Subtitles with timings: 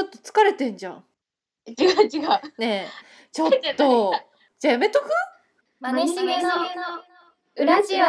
[0.00, 1.04] ちょっと疲れてんじゃん。
[1.66, 2.28] 違う違う。
[2.56, 2.88] ねえ。
[3.30, 4.14] ちょっと。
[4.58, 5.04] じゃあやめとく？
[5.78, 6.48] マネしげの
[7.54, 8.06] 裏ジオ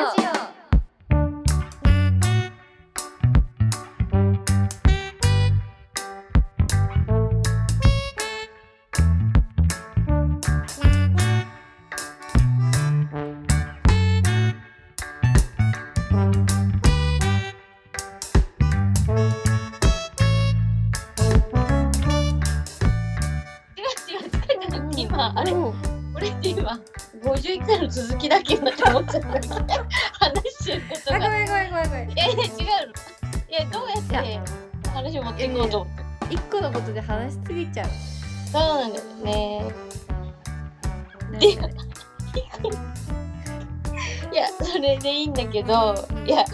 [45.71, 46.45] いいんいや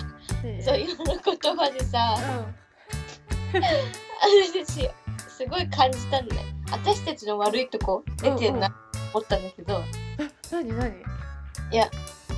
[0.44, 3.62] ねそう今の言葉でさうん。
[4.64, 4.90] 私
[5.28, 6.42] すごい感じたんだよ。
[6.72, 8.76] 私たちの悪いとこ出てんな
[9.14, 9.82] 思ったんだけど。
[10.52, 10.94] 何何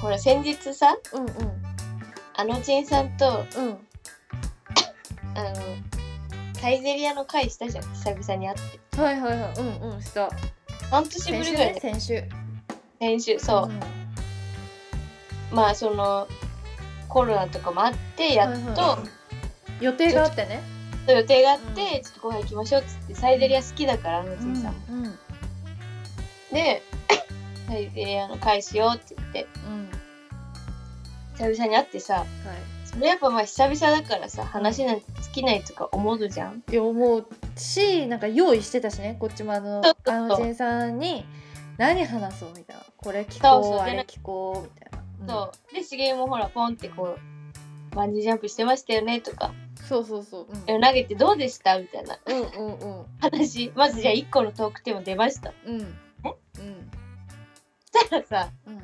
[0.02, 1.30] ほら先日さうんうん。
[2.36, 3.78] あのちんさんとうん。
[5.36, 5.56] あの
[6.54, 7.84] サイゼリアの会したじゃん。
[7.94, 8.58] 久々に会っ
[8.92, 9.02] て。
[9.02, 9.54] はいはいはい。
[9.58, 10.30] うんうんした。
[10.92, 12.24] 半年ぶりぐらい先週
[13.00, 13.40] 先週。
[13.40, 15.56] そう、ん。
[15.56, 16.28] まあその
[17.10, 19.04] コロナとかもあってやっと、はいは
[19.82, 19.84] い。
[19.84, 20.62] 予定があってね。
[21.08, 25.14] 予定があって、ちょっとご飯行きましょうっつってサイゼリア好きだからあのちんさん、うんうん。
[26.54, 26.84] で
[27.68, 29.48] サイゼリアの会しようって言って。
[29.68, 29.90] うん。
[31.38, 32.26] 久々に会ってさはい。
[32.86, 36.64] それやっぱまあ久々だからさ話なんて尽きないとか思うじゃん？
[36.70, 41.26] いや思うしなんか用意してたしねこっちもあのあのジェンさんに
[41.78, 42.84] 何話そうみたいな。
[42.98, 44.89] これ聞こうあれ聞こうみたいな、
[45.28, 45.76] そう。
[45.76, 47.18] でしげもほらポンってこ
[47.92, 49.54] うバンジージャンプしてましたよねとか。
[49.80, 52.20] うん、そうそうそう、うん、投げてどうでしたみたいな。
[52.26, 53.06] うんうんうん。
[53.20, 53.72] 話。
[53.76, 55.54] まずじゃあ1個のトークテーマ出ました。
[55.66, 55.80] うん。
[55.80, 55.88] うん。
[57.92, 58.84] そしたらさうん。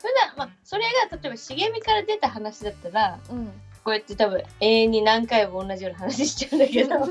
[0.00, 3.46] 普段まあそれが例えば茂みから出た話だったらうん。
[3.84, 6.90] こうやって多分永遠に何回も同じような話しちゃうんだけど。
[6.90, 7.06] な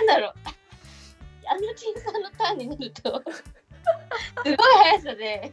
[0.00, 0.34] んだろう。
[1.44, 3.22] あのちんさんのターンになると
[4.44, 5.52] すごい速さで。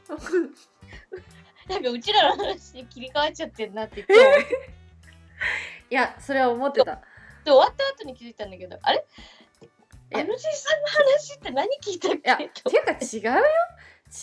[1.70, 4.14] なんかうちらの話に切り替わっちゃってんなって言って。
[5.92, 6.96] いやそれは思ってた。
[7.44, 9.06] で終わった後に気づいたんだけどあれ？
[10.12, 13.46] えあのちんさんの話って何聞いたっいやけていうか違うよ。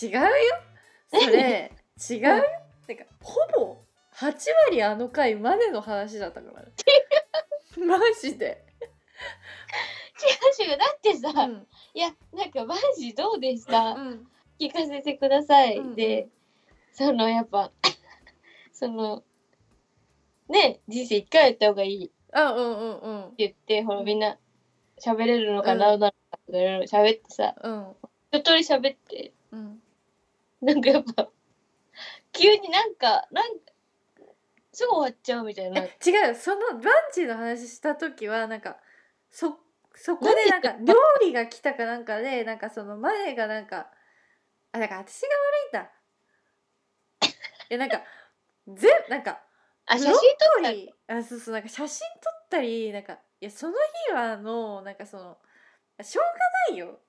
[0.01, 0.29] 違うよ。
[1.09, 1.71] それ
[2.09, 2.43] 違うよ。
[2.85, 3.77] てかほぼ
[4.13, 4.33] 8
[4.65, 6.63] 割あの回までの話だったから。
[6.63, 6.67] ね
[7.85, 8.65] マジで、
[10.59, 10.77] 違 う違う。
[10.77, 14.27] だってさ、うんいやなんかマジどうでした、うん。
[14.59, 16.27] 聞かせてください、うんで
[16.93, 17.71] そのやっぱ
[18.71, 19.23] その
[20.47, 22.05] ね人生一回やった方がいい。
[22.05, 23.33] ってあうんうんうん。
[23.37, 24.37] 言ってほらみんな
[24.99, 25.79] 喋れるのかうん。
[25.79, 27.55] な、どうなのかとかいろいろ喋ってさ。
[27.63, 27.95] うん。
[28.31, 29.33] 一通り喋って。
[29.51, 29.81] うん。
[30.61, 31.29] なんかやっぱ
[32.31, 33.73] 急になんかなんか
[34.71, 35.81] すぐ終わっちゃうみたいな。
[35.81, 36.27] え違う。
[36.29, 38.77] よそのバンジーの話した時はなんか
[39.31, 39.57] そ
[39.97, 43.91] そこでなんか 料理が来たかなんかでなんかその前がなんか
[44.71, 45.91] あだから私が悪いんだ。
[47.69, 48.03] いやなんか
[48.67, 49.43] ぜなんか
[49.85, 50.19] あ写真撮
[50.59, 53.73] ったりあそうそうなんか写真撮ったりなんかいやその
[54.07, 55.37] 日はのなんかその
[56.03, 56.31] しょうが
[56.69, 57.01] ないよ。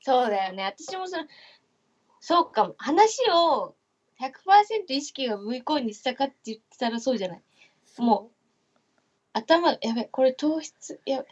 [0.00, 0.64] そうだよね。
[0.64, 1.28] 私もその
[2.20, 2.74] そうかも。
[2.78, 3.76] 話を
[4.20, 7.42] 100%意識がコーンにしたかって言ってたらそうじゃない？
[7.98, 8.32] も
[9.32, 11.28] 頭やべこれ糖質やべ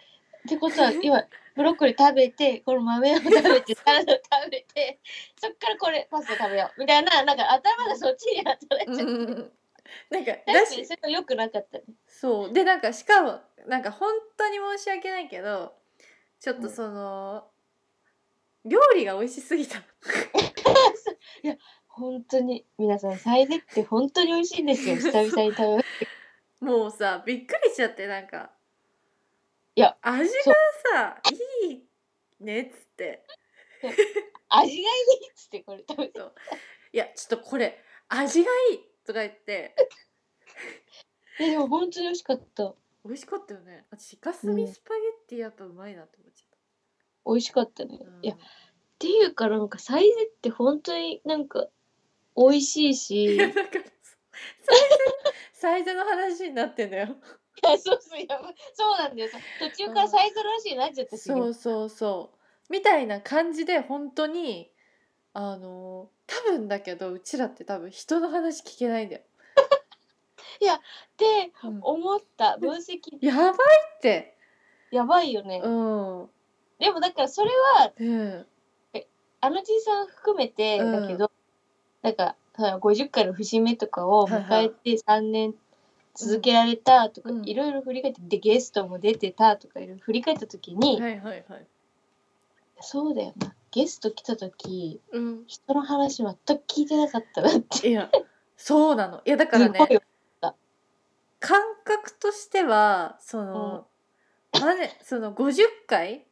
[0.47, 1.25] ってことは 今
[1.57, 4.99] ブロッコリー食べてこの豆を食べて サラダを食べて
[5.41, 6.81] そっからこれパスタ食べよう。
[6.81, 9.53] みたいななんか頭がそっちに働いちゃって、うん。
[10.11, 10.85] なんか確だし。
[10.87, 11.85] それが良くなかったね。
[12.07, 12.53] そう。
[12.53, 15.75] でなんかしかもなんか本当に申し訳ないけど
[16.41, 16.71] ちょっとうん。
[16.71, 17.49] その、
[18.65, 19.83] 料理が美味しすぎた。
[21.89, 24.97] 本当に皆さんサイゼって本当に美味しいんですよ。
[24.97, 26.16] 久々に食べます
[26.67, 28.51] もうさびっくりしちゃってなんか。
[29.77, 30.55] いや味が
[30.95, 31.21] さ
[31.63, 31.85] いい
[32.41, 33.25] ねっつって。
[34.49, 36.21] 味がいいっつってこれ食べて。
[36.93, 37.79] いやちょっとこれ
[38.09, 39.77] 味がいいとか言って。
[41.39, 42.75] えでも本当に美味しかった。
[43.05, 43.87] 美味しかったよね。
[43.91, 46.45] 私イカスミスパゲッティやっぱうまいなって思っち
[47.27, 47.99] 美味しかったね。
[48.01, 48.39] ゃった、いやっ
[48.99, 51.69] ていうかなんかサイゼって本当になんか
[52.37, 53.37] 美味しいし。
[53.37, 53.55] サイズ
[55.57, 57.07] サイズの話になってんだよ。
[57.07, 57.09] い
[57.67, 58.55] やそうそうやばい。
[58.75, 59.31] そうなんだよ。
[59.31, 62.73] さ途中からサイズの話になっちゃったし、そうそうそう。
[62.73, 64.71] みたいな感じで本当に
[65.33, 69.23] あの多分だけどうちらって多分人の話聞けないんだよ。
[71.17, 71.81] でうん。
[71.83, 72.59] 思った。
[72.59, 73.01] 分析。
[73.23, 73.55] やばい
[73.99, 74.37] って。
[74.91, 76.31] やばいよね、うん。
[76.79, 78.47] でもだからそれはね
[79.41, 81.31] あのじいさん含めてうんだけど、
[82.03, 85.55] なんかさ50回の節目とかを迎えて3年
[86.15, 87.49] 続けられたとか、うん。
[87.49, 91.67] いろいろ振り返ってでゲストも出てたとかいろいろ振り返った時に、はいはいはい。
[92.81, 93.55] そうだよな。
[93.71, 95.45] ゲスト来た時うん。
[95.47, 97.89] 人の話全く聞いてなかったなって。
[97.89, 98.11] いや
[98.57, 99.21] そうなの。
[99.25, 99.79] いやだからね
[101.39, 103.87] 感覚としてはその、
[104.59, 106.25] まねその50回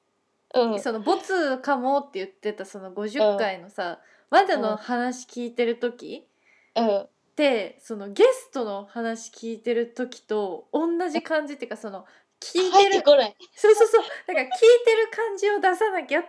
[0.55, 0.81] うん。
[0.81, 4.01] そのボツかもって言ってたその50回のさ、
[4.35, 6.27] までの話聞いてる時
[6.75, 7.01] うん。
[7.03, 12.05] ってそのゲストの話聞いてる時と同じ感じっていうかその
[12.41, 13.37] 聞い入てるってこない。
[13.55, 14.03] そうそうそう。
[14.27, 16.25] だから聞いてる感じを出さなきゃ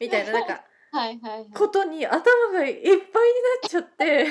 [0.00, 1.50] みたいななんかはいはいはい。
[1.52, 2.20] ことに頭
[2.52, 4.26] がいっぱいになっちゃって。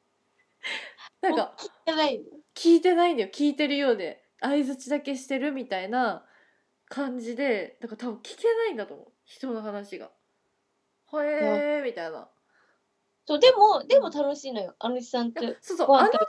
[1.20, 2.20] なんか聞いてない
[2.54, 3.28] 聞いてないんだよ。
[3.30, 6.26] 聞いてるようで相づちだけしてるみたいな
[6.88, 9.12] 感じでだから多分聞けないんだと思う。
[9.26, 10.10] 人の話が。
[11.14, 12.28] へえみたいな。
[13.26, 16.26] そうでもでも楽しいのよあのじさんっいやてそうそうあのちんさ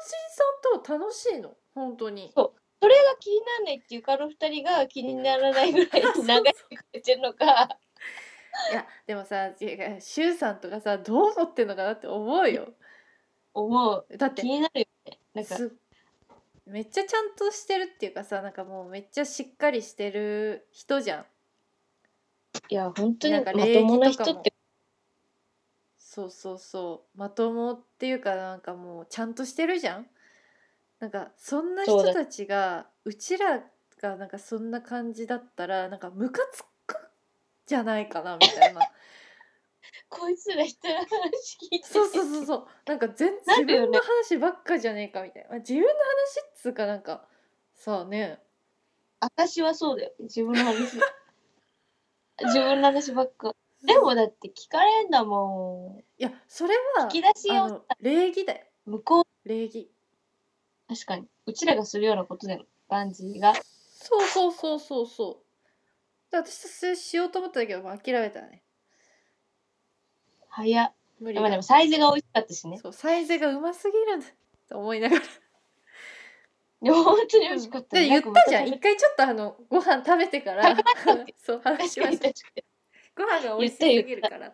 [0.79, 1.55] んと楽しいの？
[1.73, 2.31] 本当に。
[2.35, 7.45] それが気にならないっていうかあの二人が気にならないぐらいそう長いくれてるのか。
[8.71, 9.51] いやでもさ
[9.99, 12.73] しゅうさんとかさどう思ってんのかなって思うよ。
[13.53, 14.17] 思う。
[14.17, 15.19] だって気になるよね。
[15.33, 15.55] なんか。
[15.55, 15.75] す
[16.65, 21.25] めっちゃちゃんとしてるっていうかさなんかもうめっちゃしっかりしてる人じゃん。
[22.69, 24.48] いや本当になんまか礼儀人って
[26.11, 27.19] そうそうそう。
[27.19, 30.07] まともっていうかなんかもうちゃんとしてるじゃん。
[30.99, 33.61] なんかそんな人たちがうちら
[34.01, 36.95] がなんかそんな感じだったらなんかムカつく
[37.67, 38.81] じゃないかなみたいな。
[40.09, 41.05] こいつら人の話
[41.71, 41.87] 聞いて。
[41.87, 42.67] そうそうそうそう。
[42.87, 47.27] なんか全自分の話ばっかじゃねえかみたいな、まあ自分の話っつうかなんか
[47.75, 48.41] さあね。
[49.19, 50.13] 私はそうだよ。
[50.21, 50.79] 自分の話。
[52.41, 53.53] 自分の話ばっか
[53.85, 58.65] でもだって聞かれんだもいやそれはん引き出しを礼儀だよ。
[58.85, 59.47] 向こう。
[59.47, 59.89] 礼儀。
[60.87, 61.27] 確かに。
[61.45, 63.53] うちらがするようなことだよバンジーが。
[63.53, 66.31] そうそうそうそうそう。
[66.31, 68.63] で私それしようと思ったんだけど、まあ、諦めたね。
[70.49, 70.93] 早っ。
[71.19, 71.41] 無理だ。
[71.41, 72.77] でもでもサイズが美味しかったしね。
[72.77, 74.27] そうサイズがうますぎるんだ
[74.67, 75.21] と思いながら。
[76.81, 78.67] でも本当に美味しかった、で言ったじゃん。
[78.67, 80.75] 一回ちょっとあのご飯食べてから。
[81.37, 82.63] そう話しました確かに
[83.19, 84.53] ご飯が美味しすぎるから。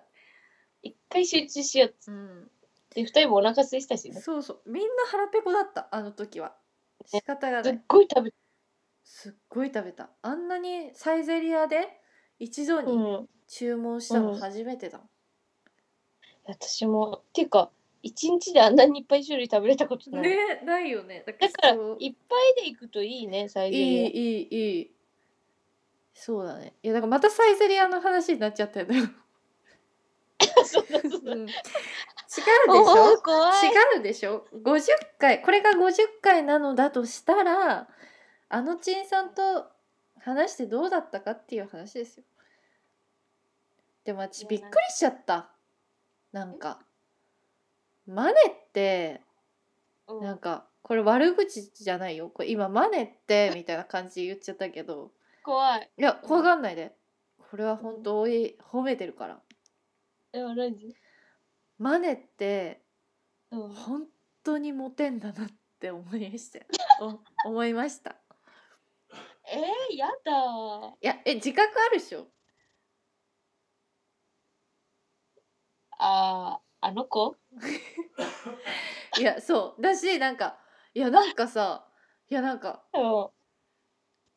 [0.82, 2.52] 一回集中しようっつっうん。
[2.90, 4.20] て二人もお腹空いてたしね。
[4.20, 4.62] そうそう。
[4.66, 6.56] みんな腹ペコだったあの時は。
[7.06, 8.34] 仕方がすっごい食べ
[9.04, 10.10] すっごい食べた。
[10.22, 12.02] あんなにサイゼリアで
[12.40, 13.30] 一度うにん。
[13.48, 15.00] 注文したのうん初めてだ、
[16.46, 17.70] 私もっていうか
[18.02, 21.24] 一日であんなにいっぱい種類食べれたことない、ねないよね。
[21.26, 21.78] だだからいっ
[22.30, 24.95] ぱいで行くといいねサイゼいいリアいいいい
[26.16, 26.74] そうだね。
[26.82, 28.88] いやだからまたサイゼリアの話になっちゃったよ。
[28.88, 29.02] ね、
[30.66, 31.34] そうだそうだ。
[31.34, 31.42] うん。
[31.42, 33.68] 違うでしおょー怖い。
[33.68, 34.88] 違うでしょ？50
[35.20, 37.90] 回これが50回なのだとしたら
[38.48, 39.70] あのちんさんと
[40.20, 42.24] 話してどうだったかっていう話ですよ。
[44.06, 45.52] でも私びっくりしちゃった。
[46.32, 46.80] なんか。
[48.08, 49.22] マネって
[50.08, 50.24] うん。
[50.24, 52.30] なんかこれ悪口じゃないよ。
[52.30, 55.12] これ今マネってみたいな感じで言っちゃったけど
[55.46, 55.92] 怖い。
[55.98, 56.98] いや怖がんないで。
[57.38, 59.44] これは本当に褒めてるから。
[60.32, 60.96] でも何
[61.78, 62.82] マネって
[63.52, 63.70] うん。
[63.70, 64.08] 本
[64.44, 65.50] 当にモテんだなっ
[65.80, 66.58] て思いました。
[66.60, 66.66] よ
[67.46, 68.16] お思いました。
[69.48, 70.96] えー、やだ。
[71.00, 72.28] いやえ自覚あるでしょ？
[76.00, 77.38] あーあの子？
[79.20, 79.82] いやそう。
[79.82, 80.58] だしなんか
[80.96, 81.88] いやなんかさ
[82.30, 83.35] いやなんかうん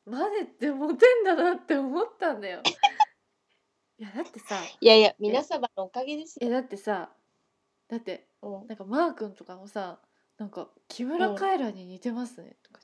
[0.09, 2.63] マネってモテんだなって思ったんだよ。
[3.99, 7.13] いやだってさいやいや皆様のおかげですよ、いやだってさ
[7.89, 9.99] だってうん、なんかマー君とかもさ
[10.37, 12.79] なんか木村カエラに似てますねとか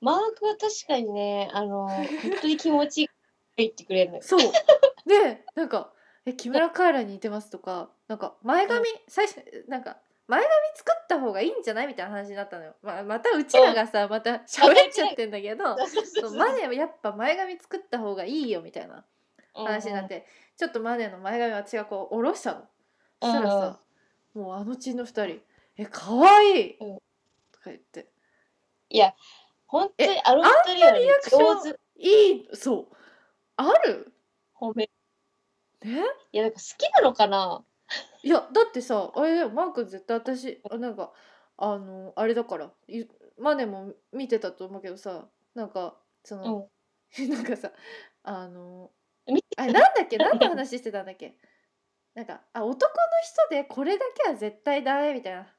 [0.00, 2.06] マークは確かにねあの本
[2.42, 3.08] 当に気持ちいい
[3.56, 4.22] 言ってくれるのよ。
[4.28, 5.08] 言ってそう。
[5.08, 5.92] でなんか
[6.24, 9.98] 「え木村カエラに似てます」とかなんか前髪、最初なんか
[10.28, 11.86] 前髪作った方がいいんじゃない？
[11.86, 15.76] みたいな話になったのよ、まあ、またうちらがさまた喋っちゃってんだけど
[16.20, 19.04] そうマネはやっぱ前髪作った方がいいよみたいな
[19.54, 22.68] 話になって、ちょっとマネの前髪私がこう下ろしたの。
[23.20, 23.80] そしたらさ、
[24.34, 25.40] もうあのちんの二人
[25.78, 26.76] 「え可愛い！
[26.78, 26.98] うん。
[27.50, 28.08] とか言って。
[28.90, 29.14] いや
[29.66, 32.48] 本当にえあの二人はねリアクション上手いい？
[32.54, 32.96] そう。
[33.56, 34.12] ある？
[34.54, 34.90] 褒め。
[35.82, 36.02] ね？
[36.32, 37.64] いやなんか好きなのかな？
[38.22, 41.12] いやだってさあれだよマー君絶対私あなんか
[41.56, 46.70] あのあれだからゆマネも見てたと思うけどさなんかその、
[47.28, 47.72] なんか さ
[48.22, 48.90] あの
[49.26, 51.36] 見あれなんだっけ何の話してたんだっけ？
[52.14, 55.54] なんかあ男の人でこれだけは絶対ダメみたいな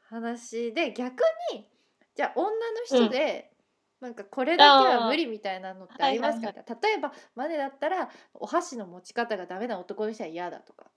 [0.00, 1.70] 話で逆に
[2.14, 3.54] じゃあ女の人で、
[4.00, 6.56] なんかこれだけは無理みたいなのってありますか、はい。
[6.82, 10.90] 例えばマネだったらお箸の持ち方がダメな男の人は嫌だとか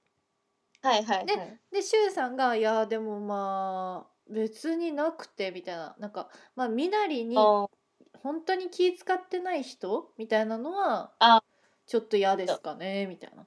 [0.85, 1.25] はいはいはい。
[1.25, 5.95] ででシュウさんが「いやでもまあ別になくて」みたいな。
[5.99, 7.67] なんかまあ身なりにあ
[8.21, 10.11] 本当に気使ってない人？
[10.17, 11.43] みたいなのはあ。
[11.87, 13.05] ちょっと嫌ですかね？
[13.07, 13.45] みたいな。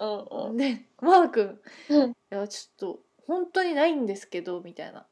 [0.00, 0.56] うんうん。
[0.56, 1.60] でマー君。
[1.90, 2.10] うん。
[2.10, 4.60] いやちょっと本当にないんですけど？
[4.60, 5.06] みたいな。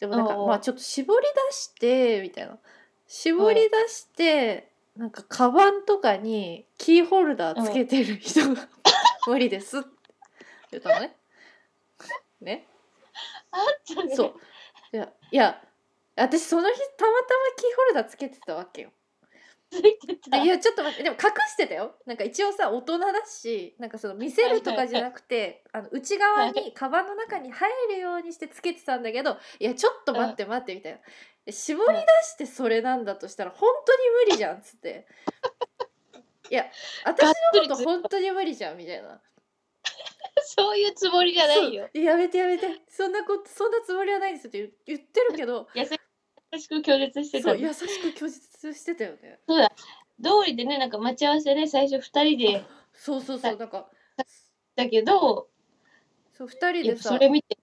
[0.00, 2.20] でもなんかまあちょっと絞り出して？
[2.22, 2.58] みたいな。
[3.06, 8.68] 絞り出して、なんかカバンとかにキーホルダーつけてる人が
[9.26, 9.88] 無理ですって
[10.72, 11.16] 言ったのね。
[12.40, 12.66] ね。
[13.50, 14.14] あったね。
[14.14, 14.34] そう。
[14.92, 15.60] いやいや
[16.16, 18.90] 私その日たまたまキーホルダーつけてたわけよ。
[19.70, 20.30] ついてた。
[20.38, 30.98] でいやちょっと待ってでも隠してたよなんか一応さ大人だしなんかその見せるとかじゃなくてあの内側にカバンの中に入るようにしてつけてたんだけどいやちょっと待って待ってみたいな
[31.44, 35.06] で絞り出してそれなんだとしたら本当に無理じゃんっつって
[36.50, 36.64] いや
[37.04, 37.32] 私の
[37.62, 39.20] こと本当に無理じゃんみたいな
[40.44, 41.88] そういうつもりじゃないよ。
[41.94, 42.66] やめてやめて。
[42.88, 45.68] そんなことそんなつもりはないんですよって言言ってるけど。
[45.74, 47.50] 優しく拒絶してた。
[47.50, 47.58] そう。
[47.58, 49.40] 優しく拒絶してたよね。
[49.46, 49.70] そうだ。
[50.22, 52.64] 通りでね、なんか待ち合わせで最初二人で。
[52.92, 53.56] そうそうそう。
[53.56, 53.90] なんか
[54.74, 55.48] だけど、
[56.32, 57.10] そう2人でさ。
[57.10, 57.58] それ見て、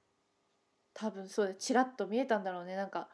[0.93, 2.75] 多分そうでチラッと見えたんだろうね。
[2.75, 3.09] なんか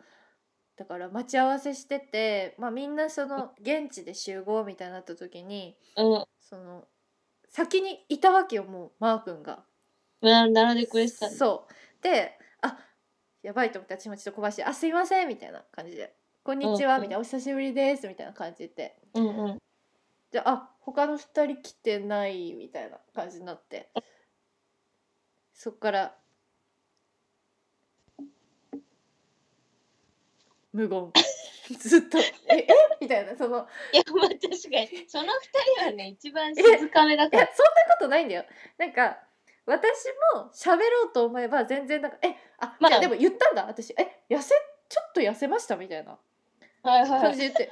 [0.81, 6.87] だから待ち合わせしてて、まあ、みんなその現地で集合みたいになった時にうん、その
[7.51, 9.63] 先にいたわけよもうマー君が。
[10.21, 11.29] な並んでくれてた。
[11.29, 12.77] そうであ
[13.43, 19.57] やばいと思って私もちょっと小林「あすいません」みたいな感じで「こんにちは」うんみたいな「お久しぶりです」みたいな感じでうんうん。
[20.31, 23.91] であ他の2人来てないみたいな感じになって
[25.53, 26.17] そっから
[30.71, 31.11] 無言
[31.79, 32.67] ずっと「ええ？
[32.99, 33.67] みたいなその。
[33.93, 37.43] いや、まあ確かに、その二人はね、 一番静かめだから。
[37.43, 38.45] いやそんなことないんだよ。
[38.77, 39.19] なんか
[39.65, 42.35] 私も喋ろうと思えば全然なんか「え？
[42.59, 42.91] あ、まあ。
[42.91, 43.65] いやでも言ったんだ。
[43.65, 44.23] 私え？
[44.29, 44.55] 痩せ
[44.89, 46.17] ちょっと痩せました」みたいな。
[46.83, 47.21] はいはい。
[47.21, 47.71] 感じで言って。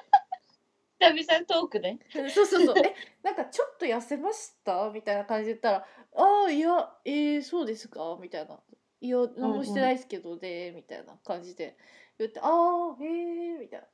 [1.02, 1.98] 久々トークで。
[2.30, 2.76] そうそうそう。
[2.78, 8.18] え、なんかちょっと痩せましたみたいな感じで言ったら、ああ、いや、えー、そうですか？
[8.20, 8.60] みたいな。
[9.02, 11.78] いや、何もしてないですけどで、みたいな感じで
[12.20, 13.88] 言って、ああ、へえ、みたいな。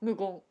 [0.00, 0.16] 無言。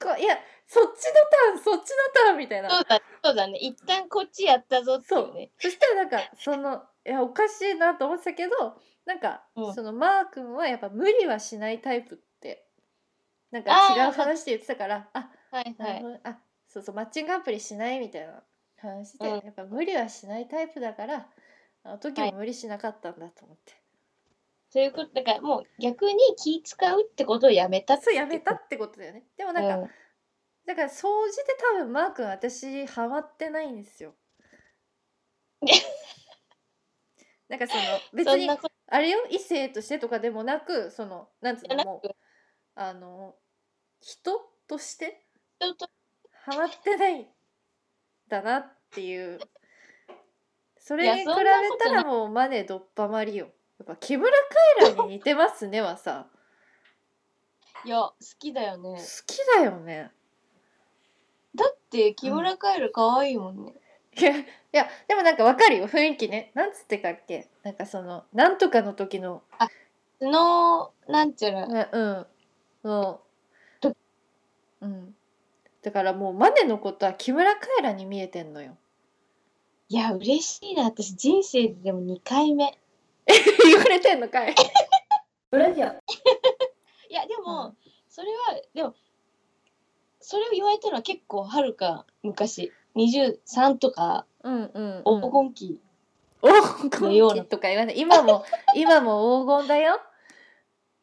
[0.00, 1.12] こいや、そっちの
[1.52, 2.70] ターン、そっちのターンみたいな。
[2.70, 3.58] そうだ、そうだね。
[3.58, 5.52] 一旦こっちやったぞってそいううね。
[5.58, 12.66] そしたらなんかそのいやおかしいなと思ってたけどなんか、うんそのマー君はやっぱ無理はしないタイプって
[13.50, 18.42] なんか違う話で言ってたからあはいはいあそうそうマッチングアプリしないみたいな
[18.84, 19.34] 話で、うん。
[19.44, 21.26] やっぱ無理はしないタイプだから
[21.82, 23.74] あの時も無理しなかったんだと思って、
[24.70, 29.24] そういうことだからもう逆に気使うってことをやめたってそうやめたってことだよね。
[29.36, 29.90] でもなんか、うん。
[30.66, 34.14] だから総じて多分マー君私ハマってないんですよ。
[37.48, 38.48] なんかその別に
[38.86, 39.26] あれよ？
[39.30, 42.14] 異性としてとかでもなくそのなんつうのもうく
[42.74, 43.36] あの
[44.00, 45.26] 人として
[46.32, 47.33] ハマってない
[48.40, 49.38] んだなっていう。
[50.78, 51.34] それに比べ
[51.78, 53.46] たらもうマネドッパマリよ
[53.78, 54.30] やっぱ木村
[54.82, 56.26] カエラに似てますねはさ
[57.86, 60.10] いや好きだよ好ねきだよね。
[61.54, 63.72] だって木村カエル可愛いもんね、
[64.18, 66.50] いやいやでもなんかわかるよ雰囲気ね。
[66.54, 67.48] なんつってかっけ？
[67.62, 69.42] なんかそのなんとかの時の。
[70.18, 71.66] スノーなんちゃら。
[71.66, 72.26] ねうん。
[72.84, 73.20] う。
[74.82, 75.14] うん
[75.84, 78.78] だからもうマネのことは木村カエラに見えてんのよ。
[79.90, 80.84] いや嬉しいな。
[80.84, 82.78] 私人生ででも2回目。
[83.26, 84.54] 言われてんのかい。
[84.54, 84.54] い
[87.14, 87.76] やでも、うん。
[88.08, 88.94] それはでも
[90.20, 92.72] それを言われたのは結構はるか昔。
[92.96, 94.24] 23とか。
[94.42, 95.80] うんうん、うん、黄金期、
[96.40, 96.48] 黄
[97.02, 97.98] のような金期とか言わない。
[97.98, 100.00] 今も 今も黄金だよ。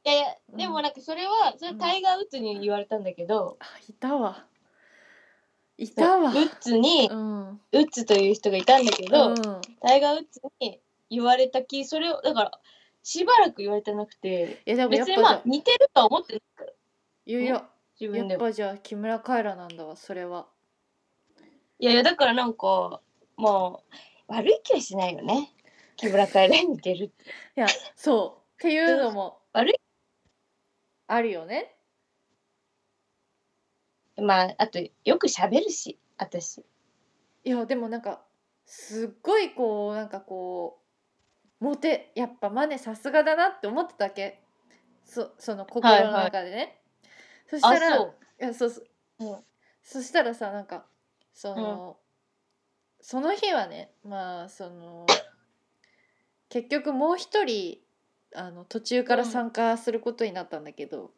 [0.06, 4.48] いやいやうんでもなんかそれはそれタイガー・ウッズに言われたんだけど、あいたわ
[5.82, 6.30] いたわ。
[6.30, 7.50] ウッズに、うん。
[7.50, 9.36] ウッズという人がいたんだけど、うん。
[9.82, 12.52] タイガー・ウッズに言われたきそれをだから
[13.02, 16.42] しばらく言われてなくていやでも別にまあ似てるとは思ってない。
[16.56, 16.72] から
[17.26, 17.66] いやいや
[18.00, 18.44] 自分でも。
[18.44, 20.46] やっぱじゃあ木村カエラなんだわそれは。
[21.80, 23.02] いやいやだからなんかも
[23.38, 23.84] も
[24.30, 25.50] う悪い気はしないよね。
[25.96, 27.24] 木村カエラに似てるって。
[27.24, 28.42] いやそう。
[28.54, 29.76] っていうのも悪い。
[31.08, 31.76] あるよね
[34.22, 36.64] まああとよく喋るし私。
[37.44, 38.22] いやでもなんか
[38.66, 40.80] すっごいこうなんかこ
[41.60, 44.42] うモテやっぱマネさすがだなって思ってたわけ。
[45.04, 46.82] そその心の中でね、
[47.48, 48.16] そしたらあそう。
[48.40, 48.86] いやそうそう、
[49.20, 49.38] うん。
[49.84, 50.86] そしたらさなんか
[51.34, 51.98] その、
[53.02, 55.06] その日はねまあその
[56.50, 57.80] 結局もう一人
[58.36, 61.12] あの途中から参加することになったんだけど、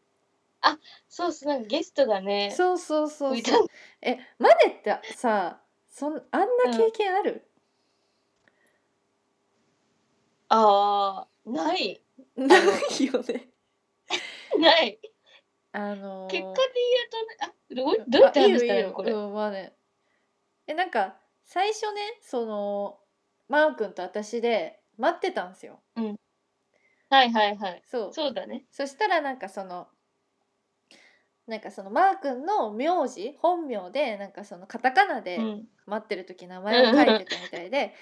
[1.07, 3.67] そうそうなんかゲストがねそうそうそういたそう
[4.01, 6.41] えマネってさそんあん
[6.71, 7.47] な経験ある、
[10.49, 12.01] あーない。
[12.35, 13.49] ないよね。
[14.59, 14.99] ない。
[15.71, 16.73] あのー結果で
[17.71, 19.11] 言うとねあどうどうやって話したらいのこれ。
[19.11, 19.75] うんまあね。
[20.67, 22.99] えなんか最初ねその
[23.47, 25.79] マー君と私で待ってたんですよ。
[27.09, 27.83] はいはいはい。
[27.85, 28.13] そう。
[28.13, 28.65] そうだね。
[28.71, 29.87] そしたらなんかその
[31.47, 35.67] なんかそのマー君の名字本名でなんかそのカタカナでうん。
[35.85, 37.93] 待ってる時名前を書いてたみたいで、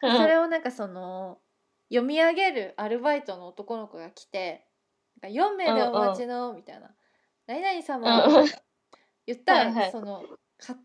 [0.00, 1.40] それをなんかその
[1.88, 4.66] 読み上げるアルバイトの男の子が来て
[5.20, 6.94] 「なんか4名でお待ちの」みたいな
[7.46, 8.44] 「何々様」
[9.26, 10.22] 言ったその
[10.58, 10.76] か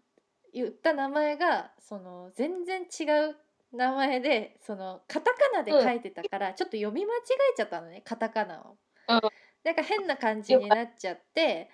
[0.54, 3.38] 言った名前がその全然違う
[3.72, 7.20] 名前でそのカタカナで書いてたから、ちょっと読み間違
[7.54, 8.78] えちゃったのねカタカナを。
[9.08, 9.22] うん。
[9.64, 11.70] なんか変な感じになっちゃって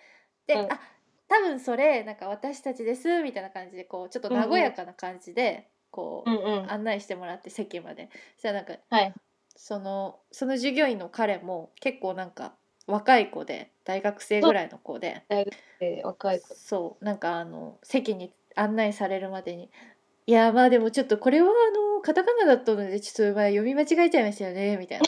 [0.47, 0.71] で、うん。
[0.71, 0.79] あ
[1.27, 6.71] 多分それなんか私たちですみたいな感じでこうちょっと和やかな感じでこう、うんうん。
[6.71, 8.09] 案内してもらって席まで。
[8.35, 9.13] そしたらなんかはい。
[9.55, 12.53] そのその授業員の彼も結構なんか
[12.87, 16.53] 若い子で大学生ぐらいの子で大学生若い子。
[16.55, 19.69] そうなんかあの席に案内されるまでに
[20.27, 25.05] 「いやまあでもちょっとこれはあのカタカナだったのでちょっとまあ読み間違えちゃいましたよね」みたいな。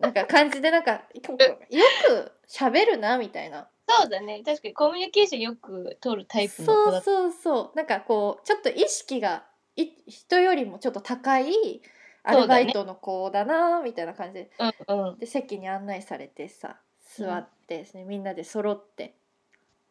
[0.00, 3.68] なんか感じでなんかよく喋るなみたいな
[4.00, 4.42] そうだね。
[4.44, 7.04] 確かにコミュニケーションよく取るタイプの子だった。
[7.04, 7.76] そうそうそう。
[7.76, 9.44] なんかこうちょっと意識が
[9.76, 11.82] い人よりもちょっと高い
[12.22, 14.34] アルバイトの子だなみたいな感じ。
[14.34, 14.50] で
[14.88, 15.18] うんうん。
[15.18, 16.76] で席に案内されてさ
[17.16, 19.14] 座ってですね、みんなで揃って、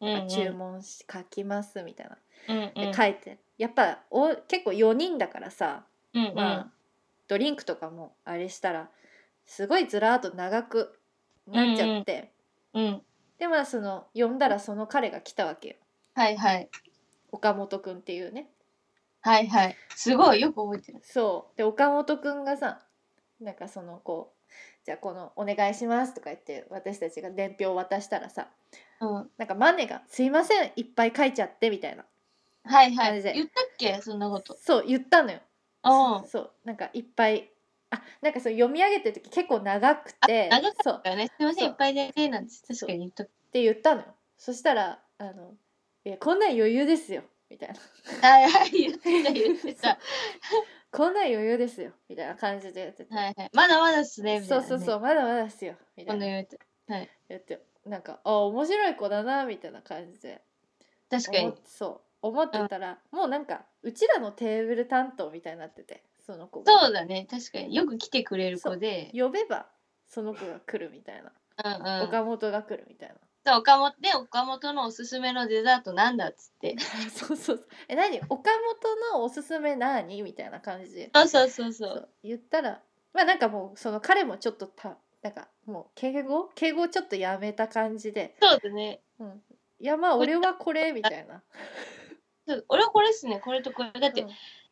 [0.00, 0.28] うんうん。
[0.28, 2.90] 注文し書きますみたいな、うんうん。
[2.90, 3.38] で書いて。
[3.58, 5.84] やっぱお結構4人だからさ、
[6.14, 6.34] うんうん。
[6.34, 6.70] まあ
[7.28, 8.90] ドリンクとかもあれしたら
[9.46, 10.98] すごいずらーっと長く
[11.46, 12.30] なっちゃって、
[12.74, 13.02] うん
[13.42, 15.74] でまあその呼んだらその彼が来たわけよ。
[16.14, 16.68] はいはい。
[17.32, 18.46] 岡本くんっていうね。
[19.20, 19.76] はいはい。
[19.96, 21.00] すごいよく覚えてる。
[21.02, 21.56] そう。
[21.56, 22.78] で岡本くんがさ
[23.40, 24.52] なんかそのこう
[24.84, 28.48] じゃあこの「お願いします」とか言って私たちが伝票を渡したらさ
[29.00, 29.30] うん。
[29.38, 32.04] なんかマネが「すいませんいっぱい書いちゃって」みたいな。
[32.64, 33.22] はいはい。
[33.32, 34.00] 言ったっけ？
[34.02, 34.56] そんなこと。
[34.56, 35.40] そう言ったのよ。
[35.84, 36.26] うん。
[36.28, 36.52] そう。
[36.64, 37.50] なんかいっぱい
[37.92, 44.06] あなんかそう読み上げてる時結構長くてあ長かそうだからねすいませんいっぱいでねなんて確かに言ったって言ったのよ。
[44.38, 45.54] そしたら「あの
[46.04, 47.78] いやこんなん余裕ですよ」みたいな。
[48.28, 49.98] はいはい言ってた言ってた
[50.90, 53.50] 「こんなん余裕ですよ」みたいな感じで言ってて、はいはい。
[53.52, 55.00] まだまだっすねみたいな、ね、そうそうそう。
[55.00, 55.76] まだまだですよ。
[55.96, 56.26] みたいな。
[56.26, 57.10] はい。
[57.28, 57.60] 言って。
[57.84, 60.40] なんかあ面白い子だなみたいな感じで。
[61.10, 61.54] 確かに。
[61.66, 62.00] そう。
[62.22, 66.80] 思ってたら、もうなんかうちらのテーブル担当みたいになっててその子が。
[66.80, 67.26] そうだね。
[67.30, 67.74] 確かに。
[67.74, 69.10] よく来てくれる子で。
[69.12, 69.66] 呼べば
[70.08, 71.32] その子が来るみたいな、
[71.64, 72.08] うんうん。
[72.08, 73.14] 岡本が来るみたいな。
[73.44, 76.76] そう岡本で岡本のおすすめのデザートなんだっつって。
[77.10, 77.68] そうそうそう。
[77.88, 78.20] え何？
[78.28, 80.22] 岡本のおすすめ何？
[80.22, 80.94] みたいな感じ。
[80.94, 81.96] でそうそうそうそそう。
[81.96, 82.80] う言ったら
[83.12, 86.50] まあなんかもうその彼もちょっとたなんかもう敬語？
[86.54, 89.00] 敬語ちょっとやめた感じで、そうだね。
[89.18, 89.42] うん、
[89.80, 91.42] いやまあ俺はこれみたいな、
[92.68, 93.40] 俺はこれっすね。
[93.40, 94.00] これとこれ。
[94.00, 94.30] だって、うん。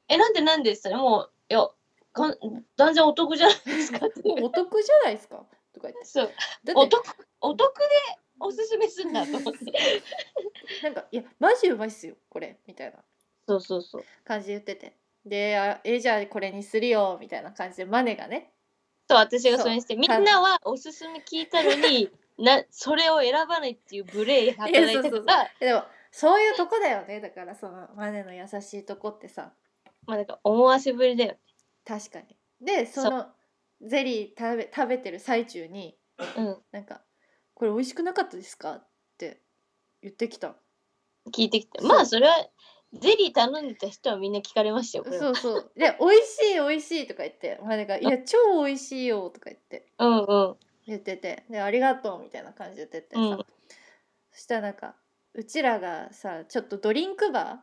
[0.08, 1.68] えなんでなんでっつったらもういや
[2.12, 2.36] かん
[2.76, 5.44] 断然お得じゃないですかお得じゃないですか？
[5.74, 6.04] とか言って。
[6.04, 6.26] そう。
[6.26, 6.34] だっ
[6.64, 6.72] て。
[6.74, 7.04] お得
[7.40, 7.84] お得で
[8.38, 9.72] おすすめすんだと思って。
[10.82, 12.98] なんか「いやマジうまいっすよこれ」みたいな。
[13.46, 14.04] そうそうそう。
[14.24, 14.96] 感じで言ってて。
[15.26, 18.52] で「あえじゃあこれにするよ」みたいな感じでマネがね。
[19.08, 27.20] そう私がそれにしてみんなはおすすめ聞いたのになそれを選ばないっていう無礼働いてたでもそういうとこだよね。
[27.20, 29.52] だからそのマネの優しいとこってさ
[30.10, 31.36] まあなんか思わせぶりだよ
[31.86, 32.36] 確かに。
[32.60, 33.26] でその
[33.80, 35.96] ゼリー食べ食べてる最中に
[36.36, 36.56] うん。
[36.72, 37.02] なんか
[37.54, 39.40] 「これ美味しくなかったですか?」って
[40.02, 40.56] 言ってきた。
[41.32, 41.80] 聞いてきて。
[41.82, 42.34] まあそれは
[42.92, 45.26] ゼリー頼んでた人はみんな聞かれましたよこれは。
[45.26, 45.72] そうそう。
[45.76, 47.60] で「美味しい美味しい」とか言って。
[47.62, 49.86] マネが「いや超美味しいよ」とか言って。
[49.98, 50.56] うんうん。
[50.86, 51.44] 言ってて。
[51.48, 53.46] で「ありがとう」みたいな感じで言っててさ、うん。
[54.32, 54.96] そしたらなんか
[55.34, 57.62] うちらがさちょっとドリンクバ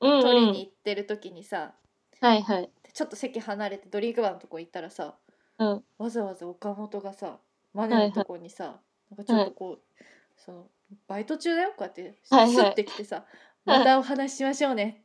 [0.00, 1.74] うんー取りうんに行ってる時にさ、
[2.22, 2.70] はいはい。
[2.84, 5.14] でちょっと席離れてドリンクバーのとこ行ったらさ
[5.58, 5.84] うん。
[5.98, 7.38] わざわざ岡本がさ
[7.74, 8.80] マネのとこにさ、
[9.10, 10.02] なんかちょっとこう、
[10.36, 10.66] その
[11.08, 12.70] バイト中だよこうやってスはいはい。
[12.70, 13.24] ッてきてさ、
[13.64, 15.04] またお話ししましょうね。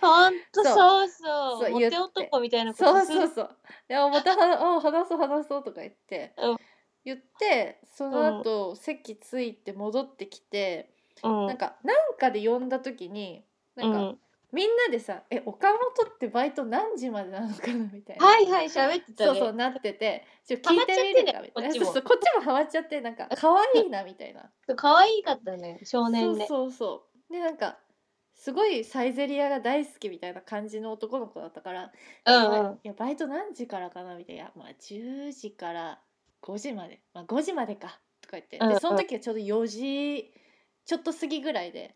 [0.00, 1.64] ほんとそうそう。
[1.64, 1.78] そう。
[1.78, 3.56] 言って男みたいなことそうするそうそう
[3.88, 6.56] 「いやまたはあ話そう話そう」とか言って、うん。
[7.04, 11.46] 言ってその後、席ついて戻ってきて、うん。
[11.46, 13.44] なんかなんかで呼んだ時に
[13.76, 14.18] なんか、うん
[14.52, 15.78] みんなでさ「え岡本
[16.14, 18.26] ってバイト何時までなのかな?」みたいな。
[18.26, 19.28] はいはい、喋ってたね。
[19.28, 20.26] そうそうなってて。
[20.44, 21.40] ちょっと聞いてみるか？
[21.40, 21.68] みたいな。
[21.68, 21.86] こっちも。
[21.86, 24.52] そうそうこっちもハマっちゃってなんか可愛いなみたいな。
[24.76, 26.46] 可愛かったね、少年で。
[26.46, 27.32] そうそうそう。
[27.32, 27.78] でなんか
[28.34, 31.92] すごいサイゼリアが大好きみたいな感じの男の子だったから
[32.26, 32.80] うんうん。
[32.84, 34.16] いやバイト何時からかな？
[34.16, 36.02] みたいな「いやまあ10時から
[36.42, 37.00] 5時まで。
[37.14, 38.58] まあ5時までか」とか言って。
[38.58, 38.74] うんうん。
[38.74, 40.32] でその時はちょうど4時
[40.84, 41.94] ちょっと過ぎぐらいで。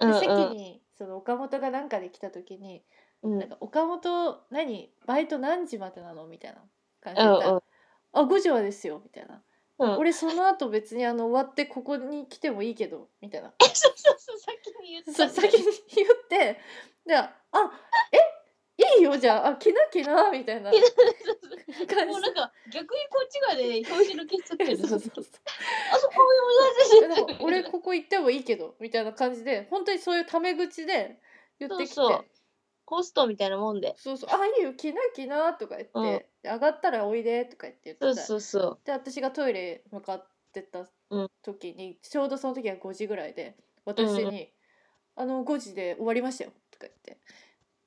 [0.00, 0.14] うんうん。
[0.14, 2.82] 席にその岡本がなんかで来た時に
[3.22, 6.60] うん「なんか岡本何バイト何時までなの?」みたいな
[7.00, 7.62] 感じうんで言ったら
[8.12, 9.42] 「あ5時はですよ」みたいな
[9.78, 9.90] うん。
[9.98, 16.60] 「俺その後別にあの終わってここに来てもいいけど」みたいなそうそうそう、先に言って先に言って
[17.06, 17.30] で「あ
[19.10, 20.70] よじゃああ来な来な」みたいな。
[20.70, 22.06] 感じ。
[22.06, 24.76] もうなんか逆にこっちがね、表紙抜けしちゃってる。
[24.76, 25.24] そうそうそう
[25.92, 31.18] あそこもえなんか俺ここ行ってもいいけどみたいな感じで本当にそういうタメ口で
[31.58, 31.94] 言ってきて。
[31.94, 32.24] そうそう。
[32.86, 33.94] ホストみたいなもんで。
[33.98, 34.30] そうそう。
[34.30, 36.04] あいいよ来な来な」とか言って、うん。
[36.04, 38.78] で上がったらおいで」とか言って言ってそうたそうそう。
[38.84, 41.30] で私がトイレ向かってたうん。
[41.42, 44.52] 時に、ちょうどその時は5時ぐらいで私に
[45.16, 47.18] 「あの5時で終わりましたよ」とか言って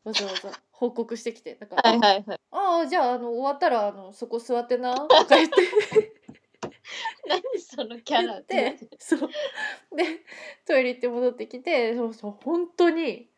[0.04, 2.40] わざわざ報告してきてなんかはいはいはい。
[2.52, 5.56] ああじゃああの終わったらあのそこ座ってな」とか言って
[7.28, 9.20] 何そのキャ言ラってそう
[9.96, 10.24] で
[10.66, 13.30] トイレ行って戻ってきてそうそう本当に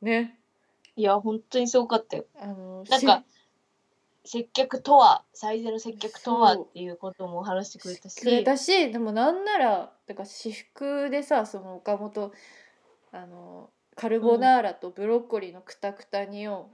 [0.00, 0.40] ね
[0.96, 2.26] いや、本当にすごかったよ。
[2.38, 3.24] あのなんか
[4.24, 8.20] 接客とは、最善の接客とはっていうことも話してくれたし。
[8.20, 12.32] くれたしでもなんならだから私服でさその岡本
[13.12, 13.70] あの
[14.00, 16.70] カルボナーラとブロッコリーのクタクタ煮を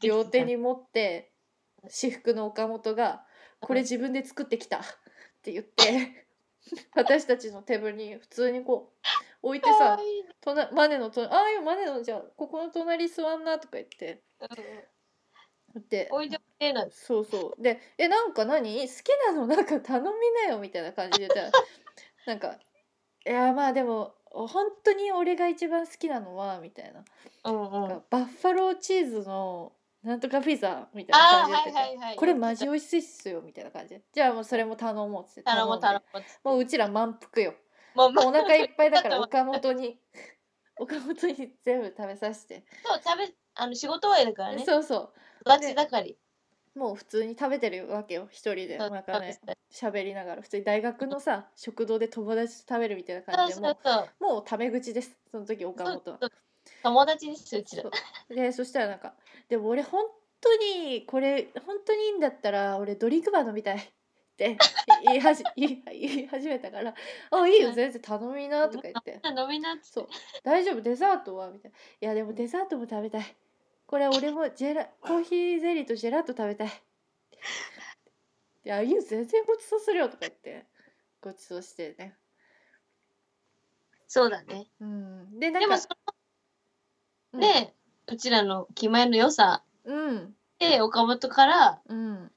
[0.00, 1.30] 両手に持って
[1.86, 3.26] 私服の岡本が
[3.60, 4.82] 「これ自分で作ってきた」っ
[5.42, 6.26] て言って
[6.96, 8.94] 私たちの手ぶに普通にこ
[9.42, 9.98] う置いてさ
[10.72, 14.22] マネのとああいうマネのじゃあここの隣座んなとか言って。
[15.90, 16.40] でおいで。
[16.90, 17.62] そうそう。
[17.62, 18.80] で「えなんか何？
[18.80, 19.44] 好きなの？
[19.46, 20.08] なんか頼み
[20.46, 21.64] なよ」みたいな感じで言ったら
[22.24, 22.58] なんか
[23.26, 27.04] 「いやまあでも本当に俺が一番好きなのは」みたいな
[27.44, 28.02] うんうん。
[28.10, 32.16] バッファローチーズのなんとかピザみたいな感じではいはいはい。
[32.16, 36.04] これマジ美味しいっすよみたいな感じでじゃあもうそれも頼もうっつって頼もう頼も
[36.44, 36.48] う。
[36.48, 37.54] もううちら満腹よ
[37.94, 40.00] もう、お腹いっぱいだから 岡本に
[40.76, 44.64] 岡本に全部食べさせて、そう、食べ、あの、仕事終わりだからね。
[44.64, 45.12] そうそ
[45.46, 46.18] う育ち盛り。
[46.74, 48.78] もう普通に食べてるわけよ一人で。
[48.78, 49.38] なんかね
[49.70, 50.42] 喋りながら。
[50.42, 56.18] 普通に大学のさ食堂で友達と食べるみたいな感じでもそうもうタメ口ですその時岡本は。
[56.82, 57.84] 友達ですよ、うちら。
[58.28, 59.14] でそしたらなんか
[59.48, 60.04] 「でも俺本
[60.40, 64.56] 当にこれ本当にいいんだったら俺ドリンクバー飲みたい」って
[65.06, 66.94] 言いはじ 言い言い始めたから
[67.30, 69.20] 「あいいよ全然頼みな」とか言って。
[69.36, 70.08] 飲みなっつそう
[70.42, 70.82] 「大丈夫？
[70.82, 73.36] デザートは?」みたいな「いやでもデザートも食べたい
[73.94, 76.66] これ俺もジェラコーヒーゼリーとジェラート食べたい」
[78.66, 80.66] いやいいよ全然ごちそうするよ」とか言って。
[81.20, 82.18] ごちそうしてね。
[84.08, 84.66] そうだね。
[84.80, 85.38] うん。
[85.38, 85.88] でなんかでも、そ
[87.34, 87.40] うん。
[87.40, 87.76] のね、
[88.08, 90.36] うちらの気前の良さうん。
[90.58, 92.32] で、岡本から、うん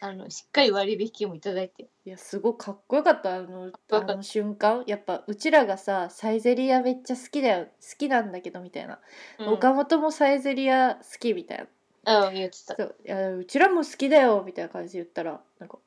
[0.00, 1.88] あの、しっかり割引もいただいて。
[2.04, 3.34] いやすごいかっこよかった。
[3.36, 4.84] あのあの瞬間。
[4.86, 7.66] やっぱうちらがさサイゼリアめっちゃ好きだよ。
[7.66, 8.98] 好きなんだけどみたいな、
[9.38, 11.68] うん、岡本もサイゼリア好きみたい
[12.04, 12.28] な。
[12.28, 12.76] うん、言ってた。
[12.76, 12.94] そう。
[13.04, 14.42] いやうちらも好きだよ。
[14.46, 15.78] みたいな感じで言ったらなんか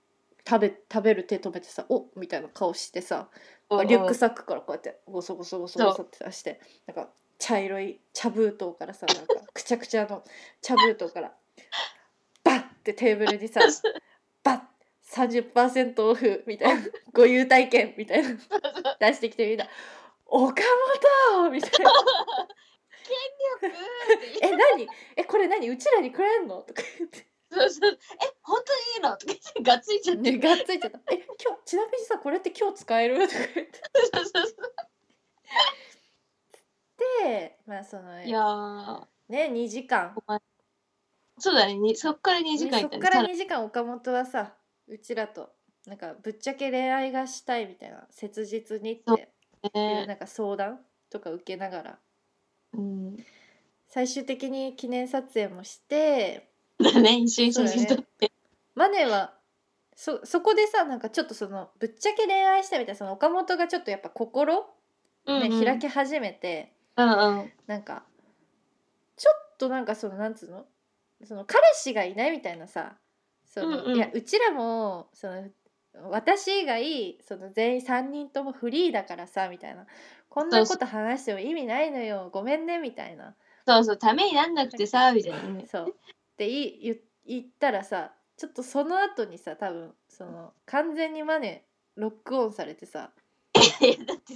[0.47, 3.29] 食べ食べる手止めてさおみたいな顔してさ
[3.69, 10.23] リュックサックからこうやってゴソゴソゴソゴソって出してなんか茶色い茶封筒からさなんかくちゃくちゃの
[10.61, 11.31] 茶封筒から
[12.81, 13.61] バッてテーブルにさ
[14.43, 14.59] バッ
[15.13, 16.81] 30%オフみたいな
[17.13, 18.29] ご優待券みたいな
[18.99, 19.67] 出してきてみんな
[20.25, 20.61] 「岡
[21.35, 21.91] 本!」みたいな
[24.41, 24.87] 「え何?
[25.17, 25.69] えこれ何?
[25.69, 27.27] うちらにくれんの?」とか言って。
[27.53, 27.91] そうそう。
[27.91, 27.97] え、
[28.43, 29.17] 本当にいいの?
[29.17, 30.21] とか言って、がっついちゃって。
[30.31, 30.99] ね、がっついちゃった。
[31.11, 31.25] え、今
[31.57, 33.27] 日、ちなみにさ、これって今日使える?
[33.27, 33.81] とか言って。
[34.13, 34.73] そうそうそう
[37.25, 40.15] で、まあ、その、いやー、ね、2時間。
[41.41, 43.33] そうだね、にそっから2時間いそったからね。
[43.33, 44.53] 2時間、岡本はさ、
[44.87, 45.49] うちらと、
[45.87, 49.17] なんか、ぶっちゃけ恋愛がしたいみたいな、切実にっていう、
[49.73, 50.05] ね。
[50.05, 51.99] なんか相談とか受けながら、
[52.73, 53.17] うん、
[53.87, 56.49] 最終的に記念撮影もして
[56.81, 57.17] だね。
[57.17, 58.31] 一緒に写真撮って、
[58.75, 59.33] マネは
[59.95, 64.61] そそこでさなんかちょっとそのぶっちゃけ恋愛したみたいなその岡本がちょっとやっぱ心、ね
[65.27, 65.63] うんうん。
[65.63, 67.51] 開き始めてうんうん。
[67.67, 68.03] なんか
[69.17, 70.65] ちょっとなんかそのなんつうの？
[71.25, 72.97] その彼氏がいないみたいなさ
[73.45, 73.95] その、うんうん。
[73.95, 75.43] いやうちらもその
[76.09, 79.85] 私以外その全員3人ともフリーだからさみたいな。
[80.29, 82.29] こんなこと話しても意味ないのよ。
[82.31, 83.35] ごめんねみたいな。
[83.67, 85.67] そうそうためになんなくてさみたいなね。
[85.69, 85.89] そう。
[85.89, 85.93] っ
[86.37, 93.11] て言い言言ったらさちょっとその後にさ多分その完全にマネロックオンされてさ。
[93.81, 94.33] いやだって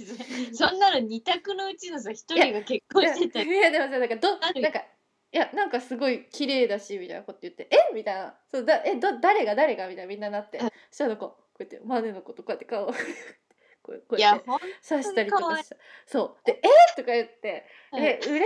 [0.52, 4.84] そそんなの二択のうちのさ一人が結婚してたいやいやでもさなんかどなんか
[5.32, 7.94] いやなんかすごい綺麗だしみたいなこと言って「え？
[7.94, 10.58] みたいな「そうだえど誰が誰が?」みたいなみんななって。
[10.58, 10.68] うん。
[10.90, 12.92] そしたらこうこうやってマネのことこうやって顔を
[13.82, 14.44] こうこういやって
[14.88, 16.46] 刺したりとかしたそう。
[16.46, 16.68] で「え？
[16.96, 18.02] とか言って「うん。
[18.02, 18.38] え嬉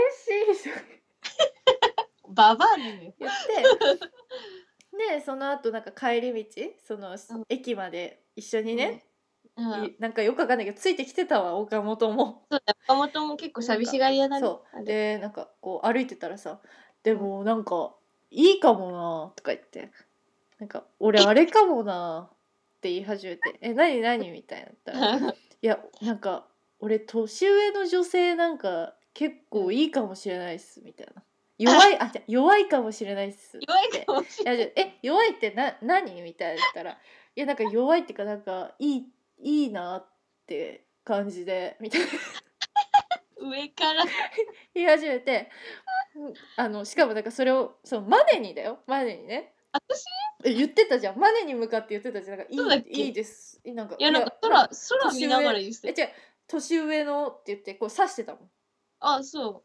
[0.56, 0.70] しい」
[2.28, 3.98] ババアなのよ言って。
[5.14, 7.44] でその後なんか帰り道その、うん。
[7.48, 9.04] 駅まで一緒にね、
[9.60, 9.84] うん。
[9.84, 12.42] いなんかよくわかんないけどついてきてたわ岡本も。
[12.50, 14.84] そうだ岡本も結構寂しがり屋だねそう。
[14.84, 16.60] でなんかこう歩いてたらさ
[17.02, 17.94] 「でもなんか
[18.30, 19.90] いいかもな」とか言って
[20.58, 22.30] 「なんか俺あれかもな」
[22.78, 24.92] って言い始めて「え何何?」みたいになった
[25.26, 26.46] ら「いやなんか
[26.80, 31.22] 俺年上の女性なんか結構いいかもしれないっす」みたいな
[31.58, 34.44] 「弱いあじゃ弱いかもしれないっす」弱いかもしい。
[34.46, 36.22] やじゃあえ弱いってな何？
[36.22, 36.92] みたいな言ったら
[37.36, 39.06] 「いやなんか弱いっていうかなんかいい
[39.42, 40.06] いいな」っ
[40.46, 42.06] て感じでみたいな。
[43.38, 44.04] 上から。
[44.74, 45.50] 言い始めて
[46.14, 48.82] うんあのしかもなんかそれをそのマネにだよ。
[48.86, 49.54] マネにね。
[49.72, 50.04] 私？
[50.44, 51.18] え言ってたじゃん。
[51.18, 52.38] マネに向かって言ってたじゃん。
[52.38, 52.90] なんかいそうだっけ？
[52.90, 53.60] いいいです。
[53.64, 55.92] なんかいやなんか空空見ながら言って。
[55.92, 56.12] たえ違う。
[56.48, 58.50] 年上のって言ってこう指してたもん。
[59.00, 59.64] あそ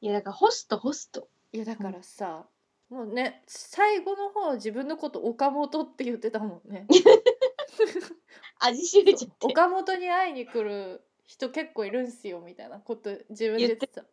[0.00, 1.28] いやだからホストホスト。
[1.52, 2.48] いやだからさ、
[2.88, 6.86] もうね最後の方自分のこと岡本って言ってたもんね
[8.60, 9.46] 味しめちゃって。
[9.46, 14.04] 岡本に会いに来る人結構いるんすよみたいなこと自分で言ってた。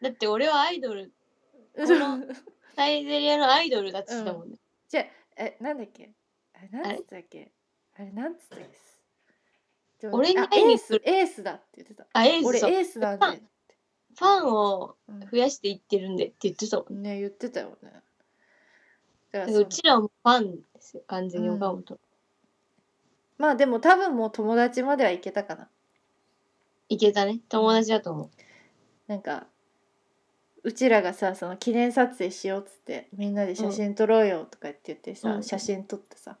[0.00, 1.12] だって俺はアイドル
[1.76, 2.24] この
[2.74, 4.50] サイゼリアのアイドルだって言ってたもん。
[4.50, 4.56] ね、
[4.88, 5.04] じゃあ
[5.36, 6.10] えなんだっけ？
[6.54, 7.50] あれなんつったっけ？
[7.96, 8.58] あれなんつったっ
[10.00, 10.08] け？
[10.08, 11.02] 俺にあエース会いに来る。
[11.04, 12.06] エースだって言ってた。
[12.12, 13.26] あエース俺エースなんで、
[14.18, 15.20] ファンをうん。
[15.30, 17.02] 増やしていってるんでって言ってたもん。
[17.02, 17.92] ねね言ってたよね。
[19.48, 21.98] ううちらもファンですよ完全に岡本、
[23.42, 25.68] まあでも多分もう友達まではいけたかな。
[26.88, 27.40] いけたね。
[27.48, 28.30] 友達だと思う。
[29.08, 29.48] なんか
[30.62, 35.42] うちらがさその記念撮影しようっつってみんなで写真撮ろうよとかって言ってさ、うん。
[35.42, 36.36] 写真撮ってさ。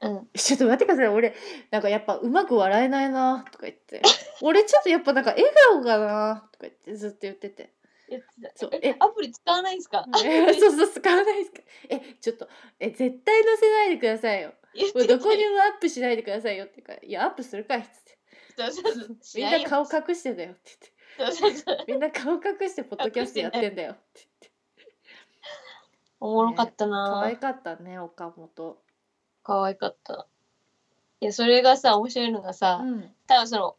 [0.00, 0.28] うん。
[0.32, 1.08] ちょっと待ってください。
[1.08, 1.34] 俺
[1.70, 4.00] なんかやっぱうまく笑えないなとか言って。
[4.40, 7.70] 俺ちょっとやっぱなんか笑顔がなとか言ってずっと言ってて。
[8.08, 8.50] 言ってた。
[8.54, 8.70] そう。
[8.72, 8.96] ええ？
[8.98, 10.06] アプリ使わないんすか？
[10.24, 11.60] え そうそう使わないですか？
[11.90, 12.48] えちょっと
[12.80, 18.18] え絶対載せないでくださいよ言ってこれどこにもアップしないでくださいよって言うからいやアップするかいっつって。
[18.56, 19.16] そうそうそう。
[19.22, 20.70] しいよみんな顔隠してんだよって
[21.18, 21.76] そうそうそう。
[21.76, 24.52] 言ってみんな顔隠してポッドキャストやってんだよって言って。
[26.20, 28.78] おもろかった可な愛かったね岡本。
[29.42, 30.26] 可愛かった。
[31.20, 33.10] いやそれがさ面白いのがさ、うん。
[33.26, 33.76] 多分その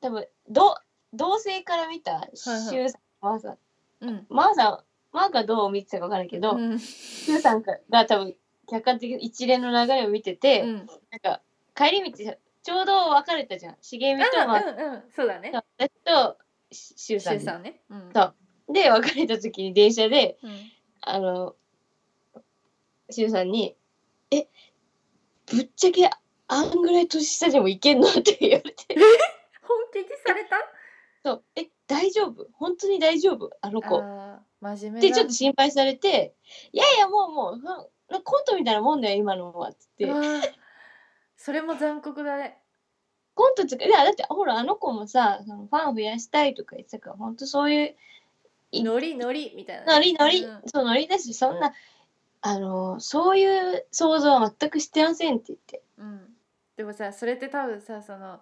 [0.00, 0.76] 多分ど
[1.12, 3.58] 同性から見たはいシュウさんマーさん
[4.00, 4.26] うん。
[4.28, 4.78] マーさん
[5.12, 6.78] マーがどう見てたか分からんけど、うん。
[6.78, 8.34] シュウさんが多分
[8.70, 10.76] 客観的に一連の流れを見てて、うん。
[10.76, 10.86] なん
[11.20, 11.42] か
[11.74, 13.76] 帰り道ちょうど別れたじゃん。
[13.80, 15.02] 茂みとマーうんうん。
[15.14, 15.50] そうだね。
[15.52, 16.36] 私と
[16.70, 17.80] シュウシさんさんね。
[17.90, 18.10] うん。
[18.14, 18.34] そう。
[18.72, 20.50] で別れた時に電車でうん。
[21.02, 21.56] あの
[23.10, 23.76] シュウさんに
[24.30, 24.46] 「え
[25.46, 26.08] ぶっちゃけ
[26.48, 28.84] あんぐらい年下でもいけんの?」って言われて。
[29.62, 30.56] 本気にされた？
[31.24, 32.46] そう「え大丈夫？
[32.52, 33.50] 本当に大丈夫？
[33.62, 34.00] あの子」
[34.60, 36.34] 真面目でなちょっと心配されて
[36.72, 37.66] 「いやいやもうもうふ
[38.18, 40.10] コントみたいなもんだよ今のは」っつって
[41.36, 42.58] それも残酷だね。
[43.34, 47.96] コントつかいやだってほらあの子もさそのファン増やしたいとか言ってたから本当そういう
[48.72, 49.92] いノリノリみたいなね。
[49.92, 50.62] ノリノリ、うん。
[50.66, 51.72] そうノリだしそんな
[52.42, 55.82] あのそういう想像は全くしてませんって言って。
[55.98, 56.34] うん、
[56.76, 58.40] でもさそれって多分さその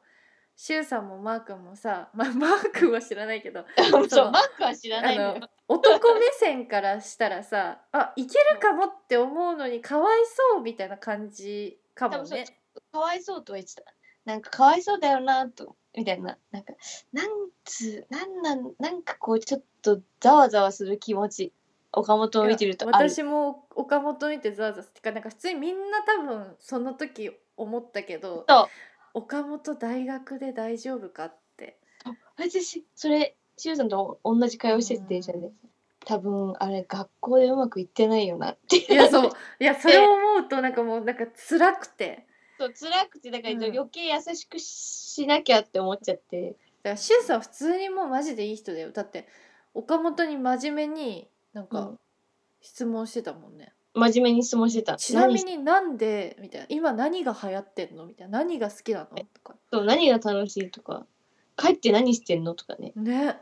[0.60, 3.64] シュウさんもマー君もさ、まあ、マー君は知らないけど
[4.10, 5.22] そうマックは知らあないの。
[5.22, 12.44] よの男目線からしたらさあいけるかもって思うのにかわいそうみたいな感じかもね。
[12.90, 13.84] かわいそうとは言ってた。
[14.24, 16.36] なんかかわいそうだよなとみたいな。
[16.50, 16.72] なんか
[17.12, 17.28] なん
[17.64, 21.52] つなんなんなんかこうちょっとざわざわする気持ち
[21.92, 23.08] 岡本を見てるとある。
[23.08, 28.68] 私も岡本見てザワザワってかなんか普通にみんな多分その時思ったけどそう
[29.18, 31.26] 岡本大学で大丈夫か？
[31.26, 31.78] って。
[32.36, 35.50] 私それしゅうさんと同じ会話しててじゃね
[36.04, 38.76] 多分あれ学校でうまくいってないよなって。
[38.76, 39.30] いやそう。
[39.60, 42.26] いやそれを思うとなんかもうなんか辛くて。
[42.58, 43.64] そう辛くてだからうん。
[43.64, 48.90] 余計優しくしなきゃって思っちゃって、だからシュウさんは普通にもうマジでいい人だよ。
[48.92, 49.26] だって
[49.74, 52.00] 岡本に真面目になんかうん。
[52.60, 54.96] 質問してたもんね、真面目に質問してた。
[54.96, 56.66] ちなみ何になんでみたいな。
[56.68, 58.06] 今何が流行ってんの？
[58.06, 58.38] みたいな。
[58.38, 59.06] 何が好きなの？
[59.06, 59.54] とか。
[59.72, 61.06] そう何が楽しいとか。
[61.56, 62.54] 帰って何してんの？
[62.54, 62.92] とかね。
[62.96, 63.36] ね。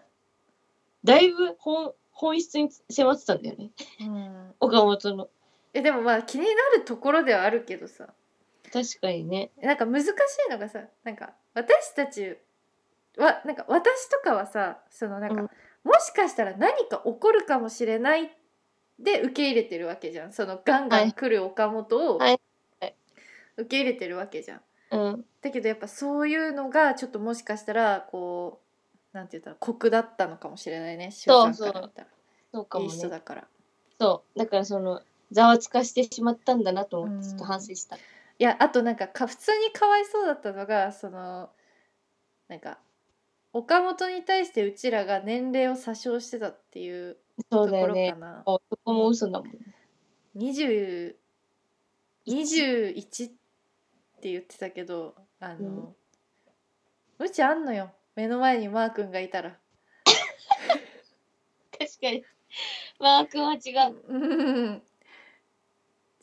[1.05, 3.71] だいぶ本本質に迫ってたんだよね。
[4.01, 4.55] うん。
[4.61, 5.29] 岡本の。
[5.75, 8.09] えでもまあ気になるところではあるけどさ。
[8.73, 9.51] 確かにね。
[9.63, 10.13] なんか難しい
[10.51, 12.37] のがさなんか私たち
[13.17, 15.51] はなんか私とかはさそのなんか、うん。
[15.85, 18.31] もしかしたら何か起こるかもしれない
[18.99, 20.33] で受け入れてるわけじゃん。
[20.33, 24.61] そのガンガン来る岡本を受け入れてるわけじゃん。
[24.91, 25.25] うん。
[25.43, 28.61] だけどやっぱそういうのがちょっともしかしたらこ
[29.13, 31.11] うなんて言ったら酷だったのかもしれないね。
[31.11, 32.09] そう周さんから見たら。
[32.09, 32.13] いい
[32.53, 32.91] そうかもね。
[32.91, 33.45] 人だから。
[33.99, 34.39] そう。
[34.39, 37.97] だからそのざわつかしてしまったんだなと思ってうんちょっと反省した。
[37.97, 37.99] い
[38.39, 41.51] やあとなんかか普通にかわいそうだったのがその
[42.49, 42.79] なんか
[43.57, 47.17] 岡本に対してうちらが年齢を詐称してたっていう
[47.51, 48.43] そうところかだよねな。
[48.45, 49.51] そこも嘘だもん。
[50.37, 51.15] 20
[52.27, 53.33] 21っ
[54.21, 55.95] て言ってたけどあの、
[57.19, 57.93] うちあんのよ。
[58.15, 59.57] 目の前にマー君がいたら。
[61.79, 62.25] 確かに。
[63.01, 63.95] マー君は違う。
[64.07, 64.83] うん。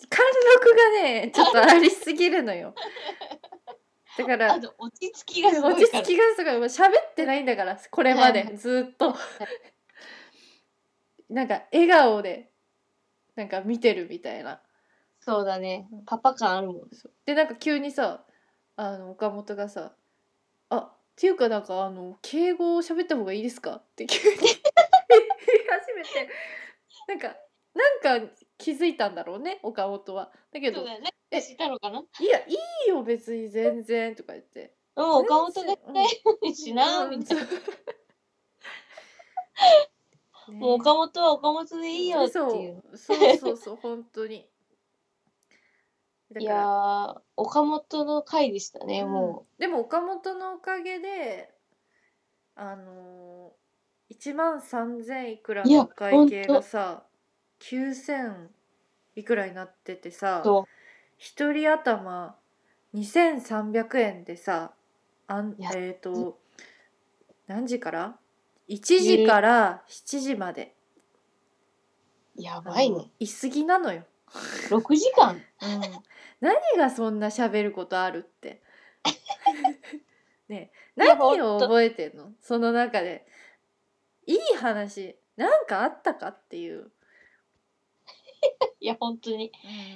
[0.08, 0.24] 貫
[0.56, 2.76] 禄がねちょっとありすぎるのよ。
[4.17, 6.04] だから落ち着きがすご落ちいから。
[6.04, 6.56] 着きがすごい。
[6.69, 9.15] 喋ってないんだからこれまでずっと。
[11.30, 12.52] なんか笑顔で
[13.36, 14.62] なんか見てるみたいな。
[15.19, 15.88] そうだね。
[16.06, 16.89] パパ感あるもん
[17.26, 18.26] でなんか急にさ
[18.76, 19.95] あの岡本がさ
[20.69, 26.30] 「あっていうかなんかあの敬語を喋った方がいいですか?」って急に言い始めて。
[27.08, 27.36] なんか
[27.73, 30.32] なんか気づいたんだろうね岡本は。
[30.52, 30.99] だけどね
[31.34, 32.56] なんかしたのかな「いやい
[32.88, 34.76] いよ別に全然」とか言って。
[34.96, 35.74] うん岡本が
[36.43, 37.43] いしなうんみたいな。
[37.43, 37.50] ね。
[40.50, 42.62] もう岡本は岡本でいいよってそう。
[42.62, 44.48] いうそうそうそう本当に。
[46.32, 49.12] だいやー岡本の回でしたね、うん。
[49.12, 51.54] もでも岡本のおかげで
[52.56, 57.04] あのー、1万3000いくらいやの会計がさ
[57.62, 58.48] 9000
[59.15, 60.67] いくらになっててうさそ
[61.23, 62.36] 一人頭
[62.93, 64.73] 2300円でさ
[65.25, 65.71] あんいや。
[65.73, 66.38] えっ、と
[67.47, 68.17] 何時から
[68.67, 70.75] ？1時から7時まで。
[72.38, 73.09] うやばいね。
[73.19, 74.03] いすぎなのよ。
[74.67, 75.31] 6時間？
[75.31, 75.41] うん、
[76.41, 78.62] 何がそんな喋ることあるって。
[80.49, 81.67] ねえいや何をほんと。
[81.67, 82.31] 覚えてんの？
[82.41, 83.25] その中で。
[84.25, 86.91] いい話なんかあったかっていう。
[88.79, 89.51] いや本当に。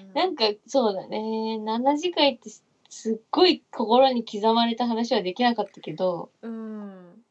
[0.08, 0.14] うん。
[0.14, 1.18] なんかそうだね。
[1.60, 7.24] 7時間ってすすっごい心に刻まれた話はできなかったけどうん、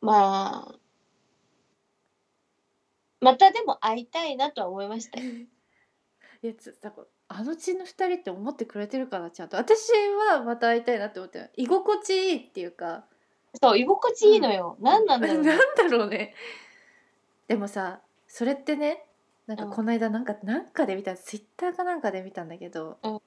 [0.00, 0.74] まあ
[3.20, 5.30] またでも会いたいなとは思いましたよ。
[6.42, 9.58] いやつだからあのちの二人って思ってくれてるかなちゃんと。
[9.58, 9.90] 私
[10.30, 11.50] はまた会いたいなって思ってる。
[11.54, 13.04] 居心地いいっていうか。
[13.60, 15.48] そう居心地いいのよ、何なんだろうね。
[15.52, 16.34] なんだろうね。
[17.46, 19.04] でもさそれってね
[19.50, 19.70] なんかうん。
[19.72, 23.20] この間なんかなんかで見たツイッターかなんかで見たんだけど、うん。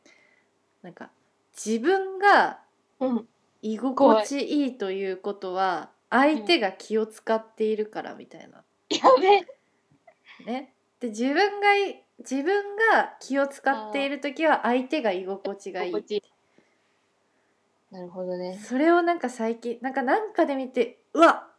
[0.81, 1.11] なんか
[1.53, 2.61] 自分が
[2.99, 3.27] うん。
[3.61, 9.45] 居心地いいということは相手が気を使っているからみたいな、やべえ。
[10.45, 10.73] ね。
[10.99, 16.23] で自分がい自分が気を使っている時は相手が居心地がいい。
[17.91, 18.57] なるほどね。
[18.63, 21.49] それをなんか最近なんかなんかで見てうわ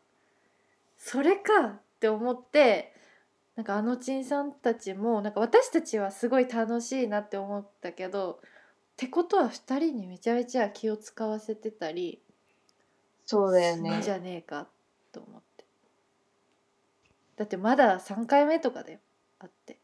[0.98, 1.66] それか！
[1.66, 2.93] って思って
[3.56, 12.20] なんかあのちんさんたちもなんか私たちはすごい楽しいなって思ったけどってことは2人にめちゃめちゃ気を使わせてたり
[13.26, 14.00] そうだよね。
[14.02, 14.66] じゃねえか
[15.12, 15.64] と思って。
[17.36, 18.98] だってまだ3回目とかだよ
[19.40, 19.78] あって。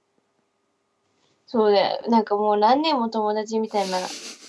[1.47, 2.03] そうだよ。
[2.09, 3.99] なんかもう何年も友達みたいな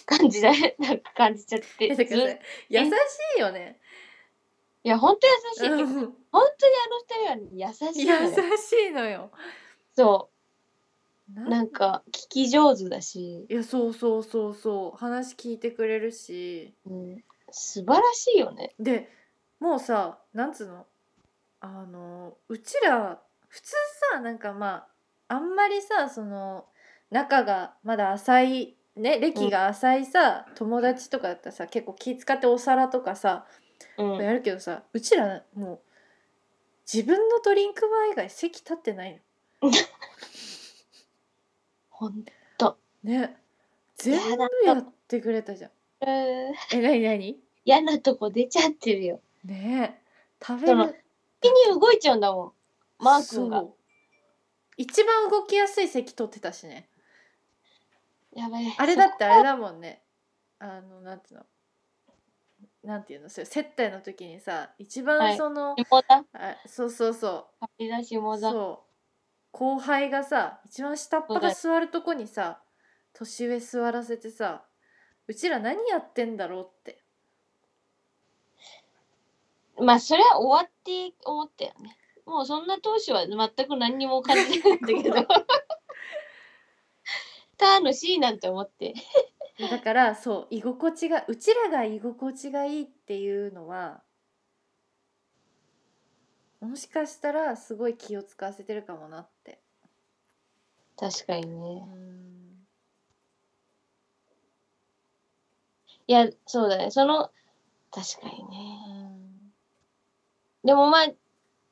[0.06, 1.88] 感じでなんか感じちゃって。
[1.88, 2.90] 優し
[3.38, 3.80] いよね
[4.84, 5.70] いや本当優しい。
[5.70, 6.16] 本当にあの
[7.36, 8.22] 二人は優しいのよ。
[8.22, 9.32] 優しいのよ。
[9.96, 10.30] そ
[11.30, 11.40] う。
[11.40, 14.98] ななんか聞き上手だし、いやそうそうそうそう。
[14.98, 16.74] 話聞いてくれるし。
[16.86, 18.74] うん、素晴らしいよね。
[18.80, 19.10] で
[19.60, 20.86] もうさなんつうの？
[21.60, 23.72] あのうちら普通
[24.14, 24.88] さなんかま
[25.28, 26.66] ああんまりさその
[27.12, 33.46] 仲がまだ浅いね歴が浅いさ、友達とかだったらさ結構気使ってお皿とかさ
[33.98, 34.18] うん。
[34.18, 35.80] やるけどさうちらもう
[36.92, 39.22] 自分のドリンクバー以外席立ってない
[41.90, 42.26] ほん
[42.60, 43.38] のね。
[43.96, 45.72] 全部やってくれたじゃん。
[46.02, 46.52] え
[46.82, 47.40] なになに？
[47.64, 49.22] 嫌なとこ出ちゃってるよ。
[49.46, 50.44] ねえ。
[50.44, 50.96] 食べそのる
[51.42, 52.52] 気に動いちゃうんだもん。
[53.04, 53.60] マー君が。
[53.60, 53.66] そ。
[53.66, 53.74] う。
[54.78, 56.90] 一番動きやすい席取ってたしね。
[58.34, 58.76] やばい。
[58.78, 60.02] あれだってあれだもんね。
[60.58, 61.46] あのなんていうの
[62.84, 66.26] なんていうのそれ接待の時にさ一はい番その、下だ。
[66.34, 67.66] あそうそうそう。
[68.40, 68.92] そう
[69.52, 72.62] 後輩がさ一番下っ端が座るとこにさ
[73.14, 74.64] 年上座らせてさ
[75.28, 77.02] うちら何やってんだろうって
[79.80, 81.98] まあそれは終わって思ったよね。
[82.26, 85.28] もうそんな当初は全く何にも感じないんだけど。
[87.60, 88.94] 楽しいなんて思って。
[89.70, 94.02] だからそう居心地がうちらが居心地がいいっていうのは
[96.62, 99.60] もしかしたらすごい気を使わせてるかもなって
[100.98, 101.82] 確かにうね。
[101.82, 102.22] ん
[106.08, 106.92] いや、そうだね。
[106.92, 107.32] その、
[107.90, 108.58] 確かにうね。
[109.08, 109.54] ん
[110.64, 111.08] でもまあ、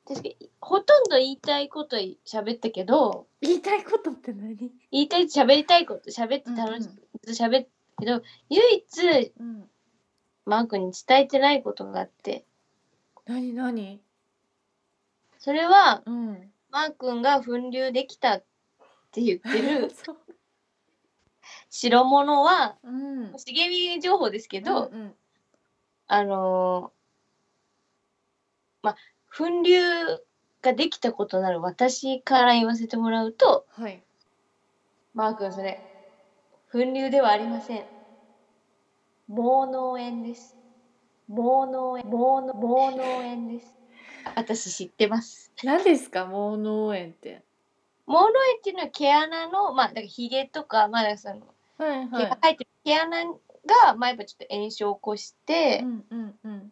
[0.08, 4.56] 確かに、ほとんど言いたいこと喋ったけど、言いたいことって何？
[4.90, 7.70] 言いたい、喋りたいこと喋って楽しうんく喋った
[8.00, 9.70] けど、唯一、うん
[10.46, 12.44] マークに伝えてないことがあって、
[13.26, 14.00] 何何？
[15.38, 16.50] それは、うん。
[16.70, 18.44] マー君が粉流できたっ
[19.12, 19.92] て言ってる
[21.70, 23.38] 白物は、うん。
[23.38, 25.14] 茂み情報ですけど、うんうん。
[26.08, 27.00] あのー
[28.82, 28.96] まあ、
[29.36, 29.80] 粉流
[30.62, 34.02] ができたことなる私から言わせてもらうと、はい。
[35.14, 35.80] マー君それ、
[36.72, 37.84] 粉流ではありません。
[39.28, 40.56] 盲脳炎です。
[41.28, 43.74] 盲脳炎、盲脳盲脳炎です。
[44.36, 45.52] 私知ってます。
[45.64, 46.26] 何ですか？
[46.26, 47.42] 盲脳炎って
[48.06, 51.40] 盲脳炎っていうのは毛穴の、まあ、だからヒゲとか、まあ、だその
[51.78, 53.34] 毛はいはいが生えてる毛穴が、
[53.96, 56.62] まあ、やっぱちょっと炎症を起こして、うんうんうんっ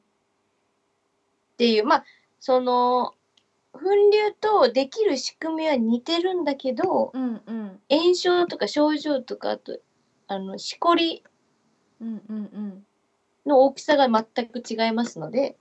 [1.59, 2.05] ていうまあ
[2.39, 3.15] その
[3.73, 3.81] 粉
[4.13, 9.81] 瘤とできる仕組みは似てるんだけどうんうん炎症とか症状とかあと
[10.29, 11.25] あのしこり
[12.01, 12.85] うんうんうん
[13.47, 15.57] の大きさが全く違いますので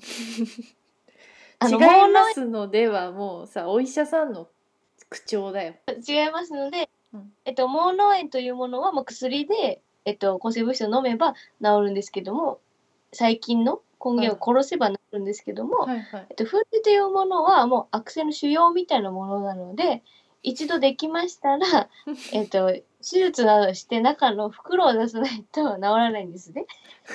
[1.60, 1.78] あ違い
[2.12, 4.48] ますのではもうさお医者さんの
[5.08, 5.74] 口調だよ。
[6.08, 12.60] 違いますので、うんえっと、盲脳炎というものはもう薬で、えっと、抗生物質を飲めば治るんですけども
[13.12, 16.26] 細菌の根源を殺せば治るんですけども、はいはい。
[16.30, 20.02] えっと、粉瘤というものはもう悪性の腫瘍みたいなものなので
[20.42, 21.88] 一度できましたら、
[22.32, 26.66] えっと、手術などして中の袋を出さないと治らないんですね。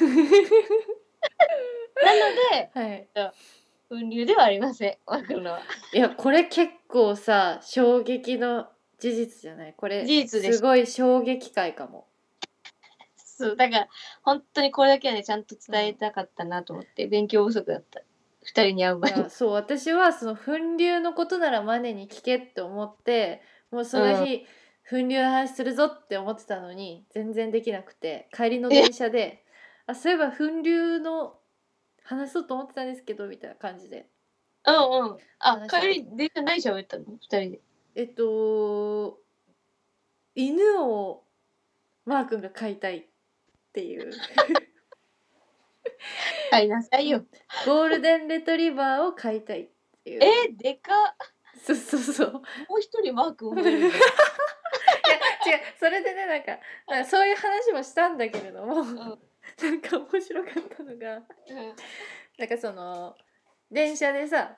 [2.03, 2.19] なの
[2.51, 3.07] ではい。
[3.89, 5.61] 粉瘤ではありませんわかるのは。
[5.93, 8.67] いやこれ結構さ衝撃の
[8.99, 9.73] 事実じゃない？
[9.77, 12.07] これ事実ですすごい衝撃回かも。
[13.15, 13.87] そうだから
[14.23, 18.01] 本当にこれだけはねちゃんと伝えたかったなと思って、勉強不足だった
[18.45, 19.19] 二人に会うい前に。
[19.21, 23.41] やそう私はその粉瘤のことならマネに聞けって思って
[23.71, 24.45] もうその日、
[24.89, 29.43] 粉瘤の話するぞって思ってたのに全然できなくて帰りの電車で
[29.87, 31.39] 「あそういえば粉瘤の
[32.03, 34.07] 話そうと思ってたんですけど」みたいな感じで。
[34.67, 35.17] うんうん。
[35.39, 37.61] あ帰り電車何喋ったの二人で。
[37.95, 39.19] えっと
[40.35, 41.23] 犬を
[42.05, 43.05] マー君が飼いたいっ
[43.73, 44.11] ていう
[46.51, 47.25] 買いなさいよ、
[47.65, 49.67] ゴールデンレトリバーを飼いたいっ
[50.03, 50.23] ていう。
[50.23, 51.15] えー、でかっ。
[51.63, 52.31] そうそうそう。
[52.33, 52.41] も
[52.77, 53.93] う一人マークを覚えるんだ違う
[55.79, 58.95] それでねなんかなんかそういう話もしたんだけれども、ん。
[58.95, 61.21] なんか面白かったのが
[62.37, 63.15] なんかその
[63.71, 64.57] 電車でさ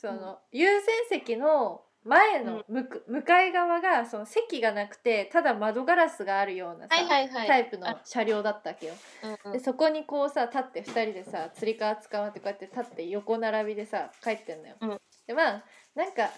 [0.00, 7.46] その、優先席の前の向く向かい側がその席がなくてただ窓ガラスがあるようなさ、はいはいはい。
[7.46, 8.94] タイプの車両だったわけよ。
[9.24, 9.52] うんうん。
[9.52, 14.76] でそこにこうさ立って2人でさつり革捕まってこうやって立って横並びでさ帰ってんのよ。
[14.80, 15.00] うん。
[15.26, 16.30] でまあなんか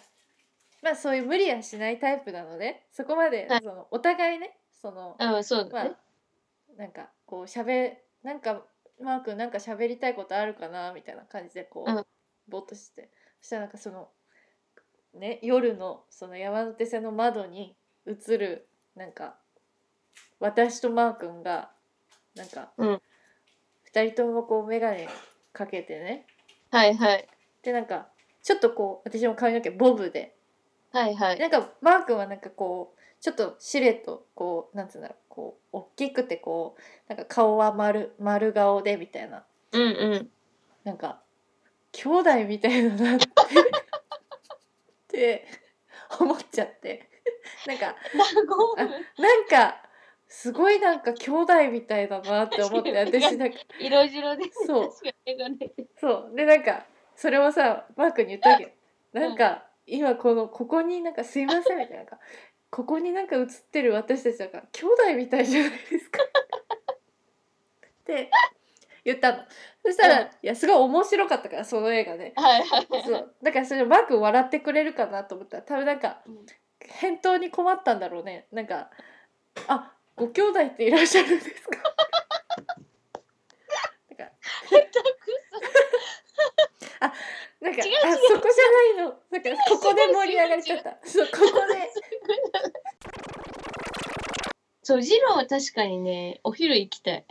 [0.83, 3.61] まあそういう無理はしないタイプなのでそこまではい。
[3.63, 5.97] そのお互いねそのうんそうだまね、
[6.77, 8.63] あなんかこうしゃべなんか
[9.01, 10.93] マー君なんか喋りたいことあるかな？
[10.93, 12.05] みたいな感じでこう、うん。
[12.49, 13.11] ぼーっとして。
[13.41, 14.09] そしたらなんかその
[15.15, 17.75] ね夜のその山手線の窓に
[18.07, 19.37] 映るなんか
[20.39, 21.71] 私とマー君が
[22.35, 23.03] なんか、うん。
[23.85, 25.07] 二人ともこう眼鏡
[25.53, 26.27] かけてね。
[26.71, 27.29] はいはい。
[27.63, 28.09] でなんか
[28.43, 30.35] ちょっとこう私も髪の毛ボブで。
[30.93, 31.39] はいはい。
[31.39, 39.45] なんかマー君はなんかこうちょっとシルエットこうなんつうんだろうこう大きくてこうなんか顔は丸丸顔でみたいな。
[39.73, 40.31] うんうん。
[40.85, 41.21] なんか
[41.93, 43.27] 兄弟みたいだなって
[46.19, 47.09] 思っちゃって。
[47.67, 47.95] なんか
[49.19, 49.83] なんか
[50.29, 53.59] すごいなんか兄弟みたいだなって思って私なんか。
[53.79, 54.91] 色白でそう。
[55.99, 56.37] そう。
[56.37, 58.75] でなんかそれもさマークに言ったわけ
[59.13, 61.97] なんか、今このここになんか「すいません」みたいな。
[61.99, 62.19] なんか
[62.71, 66.23] ここになんか映ってる私たちなんか兄弟みたいじゃないですか。
[66.23, 66.29] っ
[68.05, 68.31] て
[69.05, 69.39] 言ったの。
[69.85, 70.27] そしたら、うん。
[70.27, 72.33] いやすごい面白かったからその映画ね。
[72.37, 72.87] はいはい。
[73.05, 73.35] そう。
[73.43, 76.47] だからそれマーク笑ってくれるかなと思ったら多分なんかうん。
[76.83, 78.47] 返答に困ったんだろうね。
[78.53, 78.91] なんか
[79.69, 81.79] 「あご兄弟っていらっしゃるんですか?」
[84.11, 84.33] なんか
[87.61, 87.99] なんか違う違う。
[88.05, 89.19] あそこじゃないの。
[89.31, 90.99] なんかここで盛り上がりちゃった。
[91.05, 91.91] そうここで。
[94.83, 97.25] そうジローは確かにねお昼行きたい。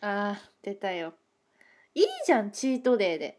[0.00, 1.14] あー出たよ。
[1.94, 3.38] いいじゃんチートデーで。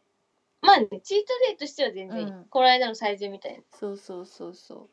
[0.61, 2.45] まあねチートデーとしては全然いい、うん。
[2.45, 3.63] この間の最善みたいな。
[3.69, 4.89] そうそうそうそ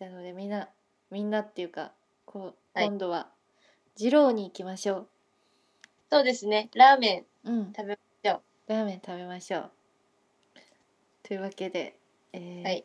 [0.00, 0.04] う。
[0.04, 0.68] なのでみんな
[1.10, 1.92] みんなっていうか
[2.24, 2.86] こうはい。
[2.86, 3.32] 今度は
[3.96, 5.08] 二郎に行きましょ
[6.08, 6.70] そうですね。
[6.74, 7.72] ラーメンううん。
[7.72, 9.70] 食べラーメン食べましょう。
[11.24, 11.98] というわけで、
[12.32, 12.84] えーはい。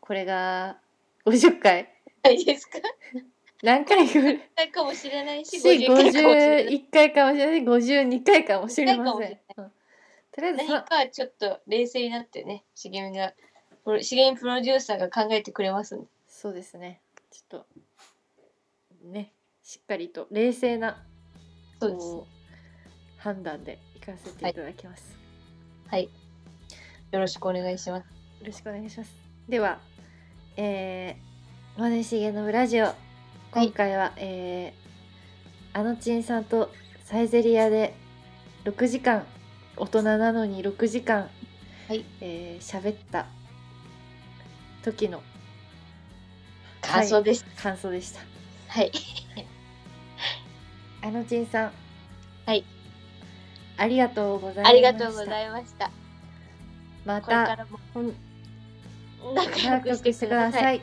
[0.00, 0.80] これが
[1.24, 1.88] 50回
[2.30, 2.78] いいですか？
[3.62, 6.86] 何回ぐらい回かもしれないしし50回かもしれない。
[6.88, 7.62] 51回かもしれない。
[7.62, 9.38] 52回かもしれません。
[10.32, 13.32] とりあえず何さかちょっと冷静になってね茂みが
[14.00, 16.06] 茂みプロデューサーが考えてくれますんで。
[16.28, 17.00] そうですね。
[17.30, 17.66] ちょっと
[19.04, 19.32] ね
[19.62, 21.02] しっかりと冷静な
[21.80, 22.34] そうです。
[23.18, 25.16] 判断でいかせていただきます。
[25.88, 26.10] はい。
[27.12, 28.04] よろしくお願いします。
[28.40, 29.14] よろしくお願いします。
[29.48, 29.78] では、
[30.56, 33.03] えー、マネしげのラジオ
[33.54, 36.72] 今回は、えー、あのちんさんと
[37.04, 37.94] サイゼリアで
[38.64, 39.24] 6時間
[39.76, 41.30] 大人なのに6時間
[41.86, 42.04] はい。
[42.20, 43.26] えー喋った
[44.82, 45.22] 時の
[46.80, 47.44] 感想です。
[47.56, 48.22] 感想でした。
[48.66, 48.90] はい。
[51.00, 51.72] あのちんさん
[52.46, 52.64] はい。
[53.76, 54.68] ありがとうございました。
[54.70, 55.92] ありがとうございました。
[57.04, 57.66] まこれかたら
[59.32, 60.80] 仲良くくしてください。